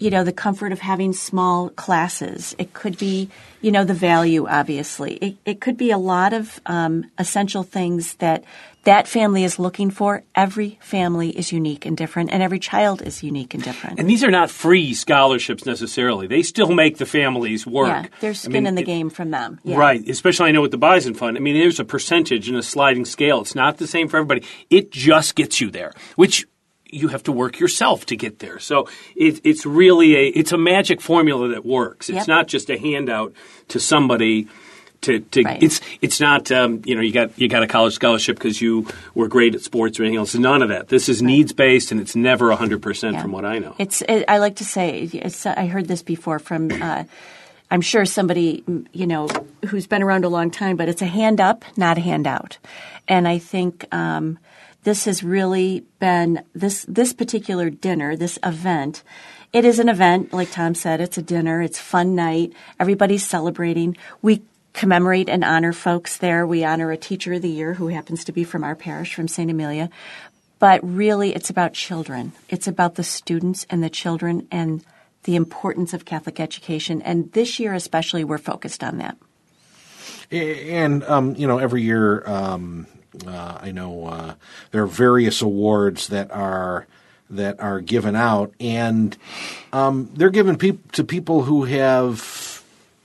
you 0.03 0.11
know, 0.11 0.25
the 0.25 0.33
comfort 0.33 0.73
of 0.73 0.81
having 0.81 1.13
small 1.13 1.69
classes. 1.71 2.57
It 2.59 2.73
could 2.73 2.99
be, 2.99 3.29
you 3.61 3.71
know, 3.71 3.85
the 3.85 3.95
value, 3.95 4.49
obviously. 4.49 5.15
It, 5.15 5.37
it 5.45 5.61
could 5.61 5.77
be 5.77 5.93
a 5.93 5.99
lot 5.99 6.33
of 6.33 6.61
um, 6.67 7.07
essential 7.19 7.63
things 7.63 8.15
that 8.15 8.43
that 8.85 9.07
family 9.07 9.45
is 9.45 9.59
looking 9.59 9.91
for. 9.91 10.23
Every 10.35 10.79
family 10.83 11.31
is 11.31 11.53
unique 11.53 11.87
and 11.87 11.97
different, 11.97 12.31
and 12.33 12.43
every 12.43 12.59
child 12.59 13.03
is 13.03 13.23
unique 13.23 13.55
and 13.55 13.63
different. 13.63 13.99
And 14.01 14.09
these 14.09 14.25
are 14.25 14.31
not 14.31 14.51
free 14.51 14.93
scholarships 14.95 15.65
necessarily. 15.67 16.27
They 16.27 16.43
still 16.43 16.73
make 16.73 16.99
the 16.99 17.07
families 17.07 17.67
work. 17.67 17.89
Yeah, 17.89 18.07
there's 18.21 18.41
skin 18.41 18.53
I 18.53 18.55
mean, 18.55 18.67
in 18.67 18.75
the 18.75 18.83
it- 18.83 18.87
game 18.87 19.11
from 19.11 19.31
them. 19.31 19.61
Yeah. 19.65 19.77
Right, 19.77 20.07
especially 20.09 20.49
I 20.49 20.53
know 20.53 20.63
with 20.63 20.71
the 20.73 20.79
Bison 20.79 21.15
Fund. 21.15 21.37
I 21.37 21.41
mean, 21.41 21.55
there's 21.59 21.81
a 21.81 21.85
percentage 21.85 22.49
and 22.49 22.57
a 22.57 22.63
sliding 22.63 23.05
scale. 23.05 23.41
It's 23.41 23.55
not 23.55 23.79
the 23.79 23.87
same 23.87 24.09
for 24.09 24.17
everybody. 24.17 24.43
It 24.71 24.91
just 24.91 25.35
gets 25.35 25.61
you 25.61 25.71
there, 25.71 25.93
which 26.17 26.45
you 26.95 27.09
have 27.09 27.23
to 27.23 27.33
work 27.33 27.59
yourself 27.59 28.05
to 28.05 28.17
get 28.17 28.41
there. 28.41 28.59
So 28.59 28.87
it, 29.17 29.41
it's 29.45 29.65
really 29.65 30.15
a 30.15 30.27
it's 30.27 30.53
a 30.53 30.59
magic 30.59 31.01
formula 31.01 31.49
that 31.49 31.65
works. 31.65 32.11
It's 32.11 32.17
Yep. 32.19 32.29
not 32.29 32.49
just 32.49 32.69
a 32.69 32.77
handout 32.79 33.33
to 33.69 33.81
somebody. 33.81 34.47
To, 35.03 35.19
to 35.19 35.43
Right. 35.43 35.63
it's 35.63 35.81
it's 36.01 36.21
not 36.21 36.53
um, 36.53 36.83
you 36.85 36.95
know 36.95 37.01
you 37.01 37.13
got 37.13 37.37
you 37.39 37.49
got 37.49 37.63
a 37.63 37.67
college 37.67 37.95
scholarship 37.95 38.37
because 38.37 38.61
you 38.63 38.87
were 39.15 39.27
great 39.27 39.55
at 39.55 39.61
sports 39.61 39.99
or 39.99 40.05
anything 40.05 40.19
else. 40.19 40.35
None 40.35 40.63
of 40.63 40.69
that. 40.69 40.89
This 40.89 41.09
is 41.09 41.21
needs 41.21 41.53
based 41.53 41.91
and 41.91 42.01
it's 42.01 42.15
never 42.15 42.53
hundred 42.55 42.83
percent 42.83 43.21
from 43.21 43.33
what 43.33 43.45
I 43.45 43.59
know. 43.59 43.75
It's. 43.79 44.03
It, 44.03 44.25
I 44.29 44.39
like 44.39 44.57
to 44.57 44.65
say. 44.65 45.11
It's, 45.13 45.45
I 45.45 45.67
heard 45.67 45.89
this 45.89 46.03
before 46.03 46.39
from. 46.39 46.71
Uh, 46.71 47.05
I'm 47.71 47.81
sure 47.81 48.05
somebody 48.05 48.63
you 48.93 49.07
know 49.07 49.29
who's 49.67 49.87
been 49.87 50.03
around 50.03 50.25
a 50.25 50.29
long 50.29 50.51
time, 50.51 50.77
but 50.77 50.89
it's 50.89 51.03
a 51.03 51.07
hand 51.07 51.41
up, 51.41 51.65
not 51.77 51.99
a 51.99 52.01
handout. 52.01 52.59
And 53.09 53.27
I 53.27 53.39
think 53.39 53.93
um, 53.93 54.39
this 54.85 55.07
has 55.07 55.25
really 55.25 55.85
been 55.99 56.45
this 56.55 56.85
this 56.89 57.13
particular 57.13 57.71
dinner, 57.71 58.15
this 58.15 58.39
event. 58.45 59.03
It 59.53 59.65
is 59.65 59.79
an 59.79 59.89
event, 59.89 60.33
like 60.33 60.51
Tom 60.51 60.75
said. 60.75 61.01
It's 61.01 61.19
a 61.19 61.23
dinner. 61.23 61.61
It's 61.61 61.79
fun 61.79 62.15
night. 62.15 62.53
Everybody's 62.79 63.27
celebrating. 63.27 63.97
We 64.23 64.43
commemorate 64.73 65.29
and 65.29 65.45
honor 65.45 65.73
folks 65.73 66.17
there. 66.19 66.47
We 66.47 66.65
honor 66.65 66.91
a 66.91 66.97
teacher 66.97 67.35
of 67.35 67.43
the 67.43 67.49
year 67.49 67.75
who 67.75 67.89
happens 67.89 68.25
to 68.25 68.33
be 68.33 68.45
from 68.45 68.65
our 68.65 68.75
parish, 68.75 69.15
from 69.15 69.29
St. 69.29 69.51
Amelia. 69.51 69.91
But 70.59 70.81
really, 70.83 71.35
it's 71.35 71.51
about 71.51 71.75
children. 71.75 72.33
It's 72.49 72.69
about 72.69 72.95
the 72.95 73.03
students 73.03 73.67
and 73.69 73.83
the 73.83 73.91
children 73.91 74.47
and 74.51 74.85
the 75.25 75.37
importance 75.37 75.93
of 75.93 76.05
Catholic 76.05 76.41
education. 76.41 77.03
And 77.03 77.33
this 77.33 77.59
year, 77.59 77.75
especially, 77.75 78.25
we're 78.25 78.39
focused 78.39 78.83
on 78.83 78.99
that. 78.99 79.17
And 80.31 81.05
um, 81.05 81.35
you 81.37 81.47
know, 81.47 81.59
every 81.59 81.83
year, 81.83 82.27
um, 82.29 82.87
uh, 83.27 83.59
I 83.61 83.73
know 83.73 84.07
uh, 84.07 84.35
there 84.71 84.83
are 84.83 84.87
various 84.87 85.43
awards 85.43 86.09
that 86.09 86.31
are 86.31 86.87
that 87.31 87.61
are 87.61 87.81
given 87.81 88.15
out, 88.15 88.53
and 88.61 89.17
um, 89.73 90.11
they're 90.15 90.31
given 90.31 90.57
peop- 90.57 90.93
to 90.93 91.05
people 91.05 91.43
who 91.43 91.65
have 91.65 92.52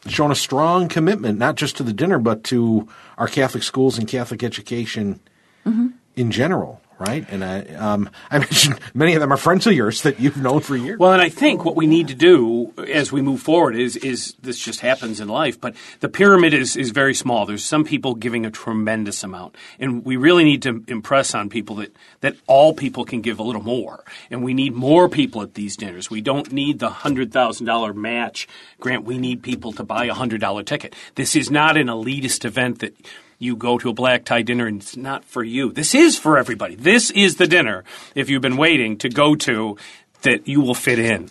shown 0.10 0.32
a 0.32 0.36
strong 0.36 0.88
commitment, 0.88 1.40
not 1.40 1.56
just 1.56 1.78
to 1.78 1.84
the 1.84 1.94
dinner, 1.94 2.20
but 2.20 2.44
to 2.46 2.88
our 3.18 3.28
Catholic 3.28 3.64
schools 3.64 3.98
and 3.98 4.08
Catholic 4.08 4.44
education 4.44 5.20
mm-hmm. 5.66 5.88
in 6.16 6.32
general. 6.32 6.82
Right, 7.00 7.28
and 7.30 7.44
I, 7.44 7.62
um, 7.76 8.10
I 8.32 8.40
mentioned 8.40 8.80
many 8.96 9.14
of 9.14 9.22
them 9.22 9.32
are 9.32 9.38
friends 9.38 9.68
of 9.68 9.74
yours 9.74 10.02
that 10.02 10.20
you've 10.20 10.38
known 10.38 10.62
for 10.62 10.76
years. 10.76 10.98
Well, 10.98 11.14
and 11.14 11.22
I 11.22 11.30
think 11.30 11.64
what 11.64 11.76
we 11.76 11.86
need 11.86 12.08
to 12.08 12.16
do 12.16 12.74
as 12.88 13.12
we 13.12 13.22
move 13.22 13.42
forward 13.42 13.76
is 13.76 13.96
is 13.98 14.34
this 14.42 14.58
just 14.58 14.80
happens 14.80 15.20
in 15.20 15.28
life, 15.28 15.62
but 15.62 15.76
the 16.00 16.10
pyramid 16.10 16.54
is 16.56 16.76
is 16.76 16.90
very 16.90 17.14
small. 17.14 17.46
There's 17.46 17.64
some 17.64 17.86
people 17.86 18.16
giving 18.16 18.46
a 18.46 18.52
tremendous 18.52 19.24
amount, 19.24 19.56
and 19.80 20.04
we 20.04 20.18
really 20.18 20.44
need 20.44 20.64
to 20.64 20.84
impress 20.88 21.36
on 21.36 21.50
people 21.50 21.76
that 21.76 21.96
that 22.22 22.36
all 22.48 22.74
people 22.74 23.06
can 23.06 23.22
give 23.22 23.38
a 23.38 23.44
little 23.44 23.64
more, 23.64 24.04
and 24.32 24.44
we 24.44 24.56
need 24.56 24.74
more 24.74 25.08
people 25.08 25.44
at 25.44 25.54
these 25.54 25.78
dinners. 25.78 26.10
We 26.10 26.22
don't 26.22 26.52
need 26.52 26.80
the 26.80 26.90
hundred 26.90 27.32
thousand 27.32 27.68
dollar 27.68 27.94
match 27.94 28.48
grant. 28.80 29.04
We 29.04 29.20
need 29.20 29.44
people 29.44 29.72
to 29.74 29.84
buy 29.84 30.06
a 30.06 30.16
hundred 30.16 30.42
dollar 30.42 30.64
ticket. 30.64 30.96
This 31.14 31.36
is 31.36 31.52
not 31.52 31.78
an 31.78 31.88
elitist 31.88 32.44
event 32.44 32.80
that 32.80 32.96
you 33.40 33.56
go 33.56 33.78
to 33.78 33.90
a 33.90 33.94
black 33.94 34.26
tie 34.26 34.42
dinner 34.42 34.68
and 34.68 34.82
it's 34.82 34.98
not 34.98 35.24
for 35.24 35.44
you. 35.44 35.72
This 35.72 35.94
is 35.94 36.18
for 36.18 36.38
everybody. 36.38 36.76
This 36.76 37.12
is 37.12 37.36
the 37.36 37.48
dinner, 37.48 37.84
if 38.16 38.30
you've 38.30 38.42
been 38.42 38.58
waiting 38.58 38.98
to 39.00 39.10
go 39.10 39.36
to, 39.36 39.78
that 40.24 40.48
you 40.48 40.62
will 40.62 40.74
fit 40.74 41.00
in. 41.00 41.30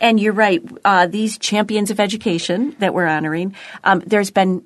And 0.00 0.20
you're 0.20 0.32
right. 0.32 0.62
Uh, 0.84 1.06
these 1.06 1.38
champions 1.38 1.90
of 1.90 2.00
education 2.00 2.76
that 2.80 2.94
we're 2.94 3.06
honoring, 3.06 3.54
um, 3.82 4.02
there's 4.06 4.30
been 4.30 4.64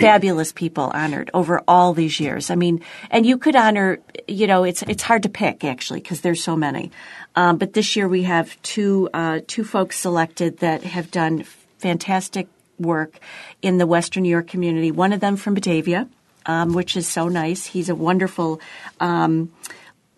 fabulous 0.00 0.52
people 0.52 0.90
honored 0.94 1.30
over 1.34 1.60
all 1.68 1.92
these 1.92 2.18
years. 2.20 2.50
I 2.50 2.54
mean, 2.54 2.82
and 3.10 3.26
you 3.26 3.36
could 3.36 3.54
honor, 3.54 3.98
you 4.26 4.46
know, 4.46 4.64
it's 4.64 4.82
it's 4.82 5.02
hard 5.02 5.24
to 5.24 5.28
pick 5.28 5.64
actually 5.64 6.00
because 6.00 6.22
there's 6.22 6.42
so 6.42 6.56
many. 6.56 6.90
Um, 7.36 7.58
but 7.58 7.74
this 7.74 7.96
year 7.96 8.08
we 8.08 8.22
have 8.22 8.60
two 8.62 9.10
uh, 9.12 9.40
two 9.46 9.64
folks 9.64 9.98
selected 9.98 10.58
that 10.58 10.84
have 10.84 11.10
done 11.10 11.44
fantastic 11.78 12.48
work 12.80 13.18
in 13.62 13.78
the 13.78 13.86
Western 13.86 14.22
New 14.22 14.30
York 14.30 14.48
community. 14.48 14.90
One 14.90 15.12
of 15.12 15.20
them 15.20 15.36
from 15.36 15.54
Batavia, 15.54 16.08
um, 16.46 16.72
which 16.72 16.96
is 16.96 17.06
so 17.06 17.28
nice. 17.28 17.66
He's 17.66 17.88
a 17.88 17.94
wonderful. 17.94 18.60
Um, 18.98 19.52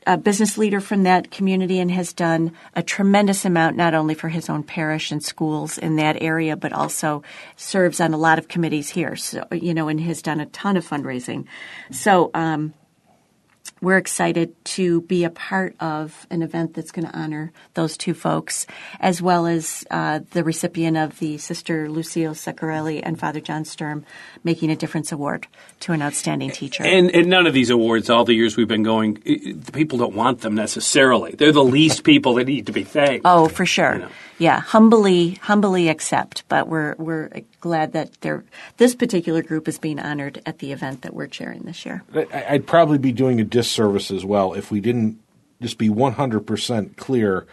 a 0.05 0.16
business 0.16 0.59
leader 0.59 0.81
from 0.81 1.05
that 1.05 1.31
community 1.31 1.79
and 1.79 1.88
has 1.90 2.12
done 2.12 2.53
a 2.75 2.83
tremendous 2.83 3.44
amount 3.44 3.77
not 3.77 3.94
only 3.94 4.14
for 4.14 4.29
his 4.29 4.51
own 4.51 4.64
parish 4.64 5.12
and 5.12 5.22
schools 5.22 5.79
in 5.79 5.94
that 5.94 6.20
area 6.20 6.57
but 6.57 6.72
also 6.72 7.22
serves 7.55 8.01
on 8.01 8.12
a 8.12 8.16
lot 8.16 8.37
of 8.37 8.48
committees 8.48 8.90
here 8.90 9.14
so 9.14 9.46
you 9.53 9.72
know 9.72 9.87
and 9.87 10.01
has 10.01 10.20
done 10.20 10.40
a 10.40 10.46
ton 10.46 10.77
of 10.77 10.85
fundraising 10.85 11.44
so 11.92 12.33
um, 12.35 12.75
we're 13.82 13.98
excited 13.98 14.54
to 14.64 15.02
be 15.02 15.24
a 15.24 15.30
part 15.30 15.74
of 15.80 16.26
an 16.30 16.40
event 16.40 16.72
that's 16.74 16.92
going 16.92 17.06
to 17.06 17.14
honor 17.14 17.52
those 17.74 17.96
two 17.98 18.14
folks, 18.14 18.66
as 19.00 19.20
well 19.20 19.46
as 19.46 19.84
uh, 19.90 20.20
the 20.30 20.44
recipient 20.44 20.96
of 20.96 21.18
the 21.18 21.36
Sister 21.36 21.90
Lucia 21.90 22.30
Ceccarelli 22.30 23.00
and 23.02 23.18
Father 23.18 23.40
John 23.40 23.64
Sturm 23.64 24.06
Making 24.44 24.70
a 24.70 24.76
Difference 24.76 25.10
Award 25.12 25.48
to 25.80 25.92
an 25.92 26.00
outstanding 26.00 26.50
teacher. 26.52 26.84
And, 26.84 27.10
and 27.10 27.28
none 27.28 27.46
of 27.46 27.52
these 27.54 27.70
awards, 27.70 28.08
all 28.08 28.24
the 28.24 28.34
years 28.34 28.56
we've 28.56 28.68
been 28.68 28.84
going, 28.84 29.18
i- 29.26 29.30
i- 29.48 29.52
the 29.52 29.72
people 29.72 29.98
don't 29.98 30.14
want 30.14 30.42
them 30.42 30.54
necessarily. 30.54 31.32
They're 31.32 31.50
the 31.52 31.64
least 31.64 32.04
people 32.12 32.34
that 32.34 32.46
need 32.46 32.66
to 32.66 32.72
be 32.72 32.84
thanked. 32.84 33.22
Oh, 33.26 33.48
for 33.48 33.66
sure. 33.66 33.94
You 33.94 33.98
know. 34.02 34.08
Yeah, 34.38 34.60
humbly, 34.60 35.32
humbly 35.42 35.88
accept. 35.88 36.42
But 36.48 36.66
we're 36.66 36.94
we're 36.98 37.30
glad 37.60 37.92
that 37.92 38.20
they're, 38.22 38.42
this 38.76 38.92
particular 38.94 39.40
group 39.42 39.68
is 39.68 39.78
being 39.78 40.00
honored 40.00 40.40
at 40.46 40.58
the 40.58 40.72
event 40.72 41.02
that 41.02 41.14
we're 41.14 41.28
chairing 41.28 41.60
this 41.62 41.84
year. 41.86 42.02
I- 42.14 42.46
I'd 42.50 42.66
probably 42.66 42.98
be 42.98 43.12
doing 43.12 43.40
a 43.40 43.44
disservice 43.44 43.71
as 43.78 44.24
well 44.24 44.54
if 44.54 44.70
we 44.70 44.80
didn't 44.80 45.20
just 45.61 45.78
be 45.78 45.88
100% 45.88 46.96
clear 46.96 47.46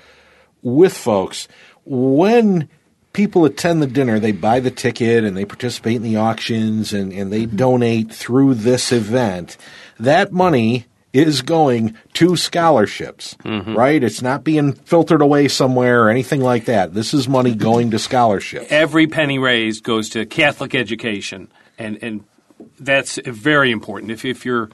with 0.61 0.97
folks. 0.97 1.47
When 1.85 2.69
people 3.13 3.45
attend 3.45 3.81
the 3.81 3.87
dinner, 3.87 4.19
they 4.19 4.31
buy 4.31 4.59
the 4.59 4.71
ticket 4.71 5.23
and 5.23 5.37
they 5.37 5.45
participate 5.45 5.97
in 5.97 6.03
the 6.03 6.17
auctions 6.17 6.93
and, 6.93 7.13
and 7.13 7.31
they 7.31 7.45
donate 7.45 8.11
through 8.11 8.55
this 8.55 8.91
event. 8.91 9.57
That 9.99 10.31
money 10.31 10.85
is 11.11 11.41
going 11.41 11.97
to 12.13 12.35
scholarships, 12.35 13.35
mm-hmm. 13.43 13.75
right? 13.75 14.03
It's 14.03 14.21
not 14.21 14.43
being 14.43 14.73
filtered 14.73 15.21
away 15.21 15.47
somewhere 15.47 16.03
or 16.03 16.09
anything 16.09 16.41
like 16.41 16.65
that. 16.65 16.93
This 16.93 17.13
is 17.13 17.27
money 17.27 17.55
going 17.55 17.91
to 17.91 17.99
scholarships. 17.99 18.67
Every 18.69 19.07
penny 19.07 19.39
raised 19.39 19.83
goes 19.83 20.09
to 20.09 20.25
Catholic 20.27 20.75
education, 20.75 21.51
and, 21.79 21.97
and 22.03 22.25
that's 22.79 23.17
very 23.25 23.71
important. 23.71 24.11
If, 24.11 24.23
if 24.23 24.45
you're 24.45 24.69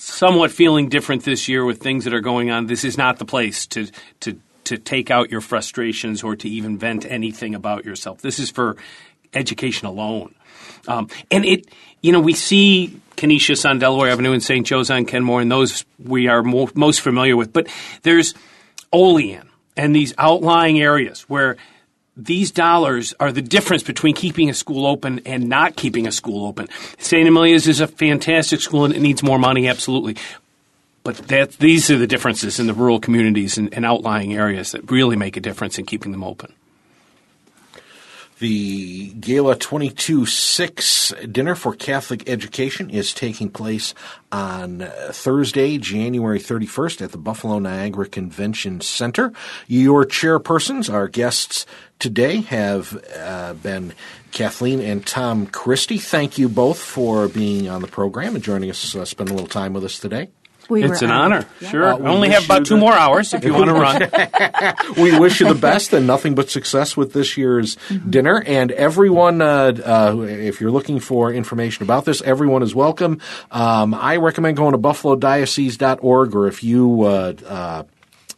somewhat 0.00 0.50
feeling 0.50 0.88
different 0.88 1.24
this 1.24 1.48
year 1.48 1.64
with 1.64 1.80
things 1.80 2.04
that 2.04 2.14
are 2.14 2.20
going 2.20 2.50
on, 2.50 2.66
this 2.66 2.84
is 2.84 2.96
not 2.96 3.18
the 3.18 3.24
place 3.24 3.66
to, 3.68 3.88
to, 4.20 4.38
to 4.64 4.78
take 4.78 5.10
out 5.10 5.30
your 5.30 5.40
frustrations 5.40 6.22
or 6.22 6.34
to 6.36 6.48
even 6.48 6.78
vent 6.78 7.04
anything 7.04 7.54
about 7.54 7.84
yourself. 7.84 8.22
This 8.22 8.38
is 8.38 8.50
for 8.50 8.76
education 9.34 9.86
alone. 9.86 10.34
Um, 10.88 11.08
and 11.30 11.44
it, 11.44 11.68
you 12.00 12.12
know, 12.12 12.20
we 12.20 12.32
see 12.32 12.98
Canisius 13.16 13.68
on 13.68 13.78
Delaware 13.78 14.10
Avenue 14.10 14.32
and 14.32 14.42
St. 14.42 14.66
Joe's 14.66 14.90
on 14.90 15.04
Kenmore, 15.04 15.42
and 15.42 15.52
those 15.52 15.84
we 16.02 16.28
are 16.28 16.42
mo- 16.42 16.70
most 16.74 17.02
familiar 17.02 17.36
with. 17.36 17.52
But 17.52 17.68
there's 18.02 18.34
Olean 18.92 19.48
and 19.76 19.94
these 19.94 20.14
outlying 20.16 20.80
areas 20.80 21.22
where 21.22 21.56
these 22.16 22.50
dollars 22.50 23.14
are 23.20 23.32
the 23.32 23.42
difference 23.42 23.82
between 23.82 24.14
keeping 24.14 24.50
a 24.50 24.54
school 24.54 24.86
open 24.86 25.20
and 25.24 25.48
not 25.48 25.76
keeping 25.76 26.06
a 26.06 26.12
school 26.12 26.46
open. 26.46 26.68
St. 26.98 27.26
Amelia's 27.26 27.66
is 27.66 27.80
a 27.80 27.86
fantastic 27.86 28.60
school 28.60 28.84
and 28.84 28.94
it 28.94 29.00
needs 29.00 29.22
more 29.22 29.38
money, 29.38 29.68
absolutely. 29.68 30.16
But 31.02 31.16
that, 31.28 31.52
these 31.52 31.90
are 31.90 31.98
the 31.98 32.06
differences 32.06 32.60
in 32.60 32.66
the 32.66 32.74
rural 32.74 33.00
communities 33.00 33.56
and, 33.56 33.72
and 33.72 33.86
outlying 33.86 34.34
areas 34.34 34.72
that 34.72 34.90
really 34.90 35.16
make 35.16 35.36
a 35.36 35.40
difference 35.40 35.78
in 35.78 35.86
keeping 35.86 36.12
them 36.12 36.24
open. 36.24 36.52
The 38.40 39.12
Gala 39.20 39.54
22 39.54 40.24
6 40.24 41.12
Dinner 41.30 41.54
for 41.54 41.74
Catholic 41.74 42.26
Education 42.26 42.88
is 42.88 43.12
taking 43.12 43.50
place 43.50 43.94
on 44.32 44.90
Thursday, 45.10 45.76
January 45.76 46.40
31st 46.40 47.02
at 47.02 47.12
the 47.12 47.18
Buffalo 47.18 47.58
Niagara 47.58 48.08
Convention 48.08 48.80
Center. 48.80 49.34
Your 49.66 50.06
chairpersons, 50.06 50.90
our 50.90 51.06
guests 51.06 51.66
today, 51.98 52.40
have 52.40 52.98
uh, 53.14 53.52
been 53.52 53.92
Kathleen 54.32 54.80
and 54.80 55.06
Tom 55.06 55.46
Christie. 55.46 55.98
Thank 55.98 56.38
you 56.38 56.48
both 56.48 56.78
for 56.78 57.28
being 57.28 57.68
on 57.68 57.82
the 57.82 57.88
program 57.88 58.34
and 58.34 58.42
joining 58.42 58.70
us, 58.70 58.96
uh, 58.96 59.04
spend 59.04 59.28
a 59.28 59.34
little 59.34 59.48
time 59.48 59.74
with 59.74 59.84
us 59.84 59.98
today. 59.98 60.30
We 60.70 60.84
It's 60.84 61.00
were 61.00 61.06
an 61.06 61.10
honored. 61.12 61.38
honor. 61.42 61.46
Yeah. 61.60 61.70
Sure. 61.70 61.84
Uh, 61.92 61.96
we 61.98 62.06
only 62.08 62.28
have 62.30 62.44
about 62.44 62.64
two 62.64 62.74
the- 62.74 62.80
more 62.80 62.94
hours 62.94 63.34
if 63.34 63.44
you 63.44 63.52
want 63.52 63.66
to 63.66 63.74
run. 63.74 64.74
we 65.02 65.18
wish 65.18 65.40
you 65.40 65.48
the 65.48 65.58
best 65.60 65.92
and 65.92 66.06
nothing 66.06 66.34
but 66.34 66.48
success 66.48 66.96
with 66.96 67.12
this 67.12 67.36
year's 67.36 67.76
dinner. 68.08 68.42
And 68.46 68.70
everyone, 68.72 69.42
uh, 69.42 69.72
uh, 69.84 70.20
if 70.22 70.60
you're 70.60 70.70
looking 70.70 71.00
for 71.00 71.32
information 71.32 71.82
about 71.82 72.04
this, 72.04 72.22
everyone 72.22 72.62
is 72.62 72.74
welcome. 72.74 73.20
Um, 73.50 73.92
I 73.94 74.16
recommend 74.16 74.56
going 74.56 74.72
to 74.72 74.78
buffalodiocese.org 74.78 76.34
or 76.34 76.46
if 76.46 76.62
you 76.64 77.02
uh, 77.02 77.32
uh, 77.46 77.82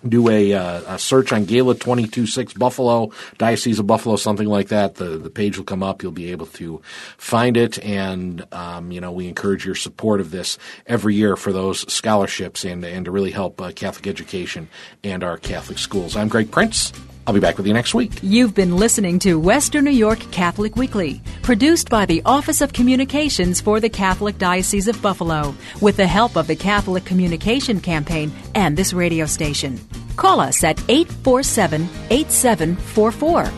do 0.06 0.28
a, 0.28 0.52
uh, 0.52 0.94
a 0.94 0.98
search 0.98 1.32
on 1.32 1.44
Gala 1.44 1.74
226 1.74 2.54
Buffalo, 2.54 3.10
Diocese 3.38 3.78
of 3.78 3.86
Buffalo, 3.86 4.16
something 4.16 4.48
like 4.48 4.68
that. 4.68 4.96
The, 4.96 5.18
the 5.18 5.30
page 5.30 5.56
will 5.56 5.64
come 5.64 5.82
up. 5.82 6.02
You'll 6.02 6.12
be 6.12 6.30
able 6.30 6.46
to 6.46 6.80
find 7.16 7.56
it. 7.56 7.82
And, 7.84 8.46
um, 8.52 8.92
you 8.92 9.00
know, 9.00 9.12
we 9.12 9.28
encourage 9.28 9.64
your 9.64 9.74
support 9.74 10.20
of 10.20 10.30
this 10.30 10.58
every 10.86 11.14
year 11.14 11.36
for 11.36 11.52
those 11.52 11.90
scholarships 11.92 12.64
and, 12.64 12.84
and 12.84 13.04
to 13.04 13.10
really 13.10 13.30
help 13.30 13.60
uh, 13.60 13.72
Catholic 13.72 14.06
education 14.06 14.68
and 15.04 15.22
our 15.22 15.36
Catholic 15.36 15.78
schools. 15.78 16.16
I'm 16.16 16.28
Greg 16.28 16.50
Prince. 16.50 16.92
I'll 17.26 17.34
be 17.34 17.40
back 17.40 17.56
with 17.56 17.66
you 17.66 17.72
next 17.72 17.94
week. 17.94 18.12
You've 18.22 18.54
been 18.54 18.76
listening 18.76 19.18
to 19.20 19.38
Western 19.38 19.84
New 19.84 19.92
York 19.92 20.18
Catholic 20.32 20.76
Weekly, 20.76 21.20
produced 21.42 21.88
by 21.88 22.04
the 22.04 22.22
Office 22.24 22.60
of 22.60 22.72
Communications 22.72 23.60
for 23.60 23.78
the 23.78 23.88
Catholic 23.88 24.38
Diocese 24.38 24.88
of 24.88 25.00
Buffalo, 25.00 25.54
with 25.80 25.96
the 25.96 26.06
help 26.06 26.36
of 26.36 26.48
the 26.48 26.56
Catholic 26.56 27.04
Communication 27.04 27.80
Campaign 27.80 28.32
and 28.54 28.76
this 28.76 28.92
radio 28.92 29.26
station. 29.26 29.78
Call 30.16 30.40
us 30.40 30.64
at 30.64 30.80
847 30.88 31.88
8744 32.10 33.50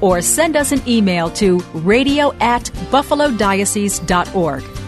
or 0.00 0.22
send 0.22 0.56
us 0.56 0.72
an 0.72 0.82
email 0.88 1.30
to 1.30 1.58
radio 1.74 2.32
at 2.40 2.64
buffalodiocese.org. 2.90 4.79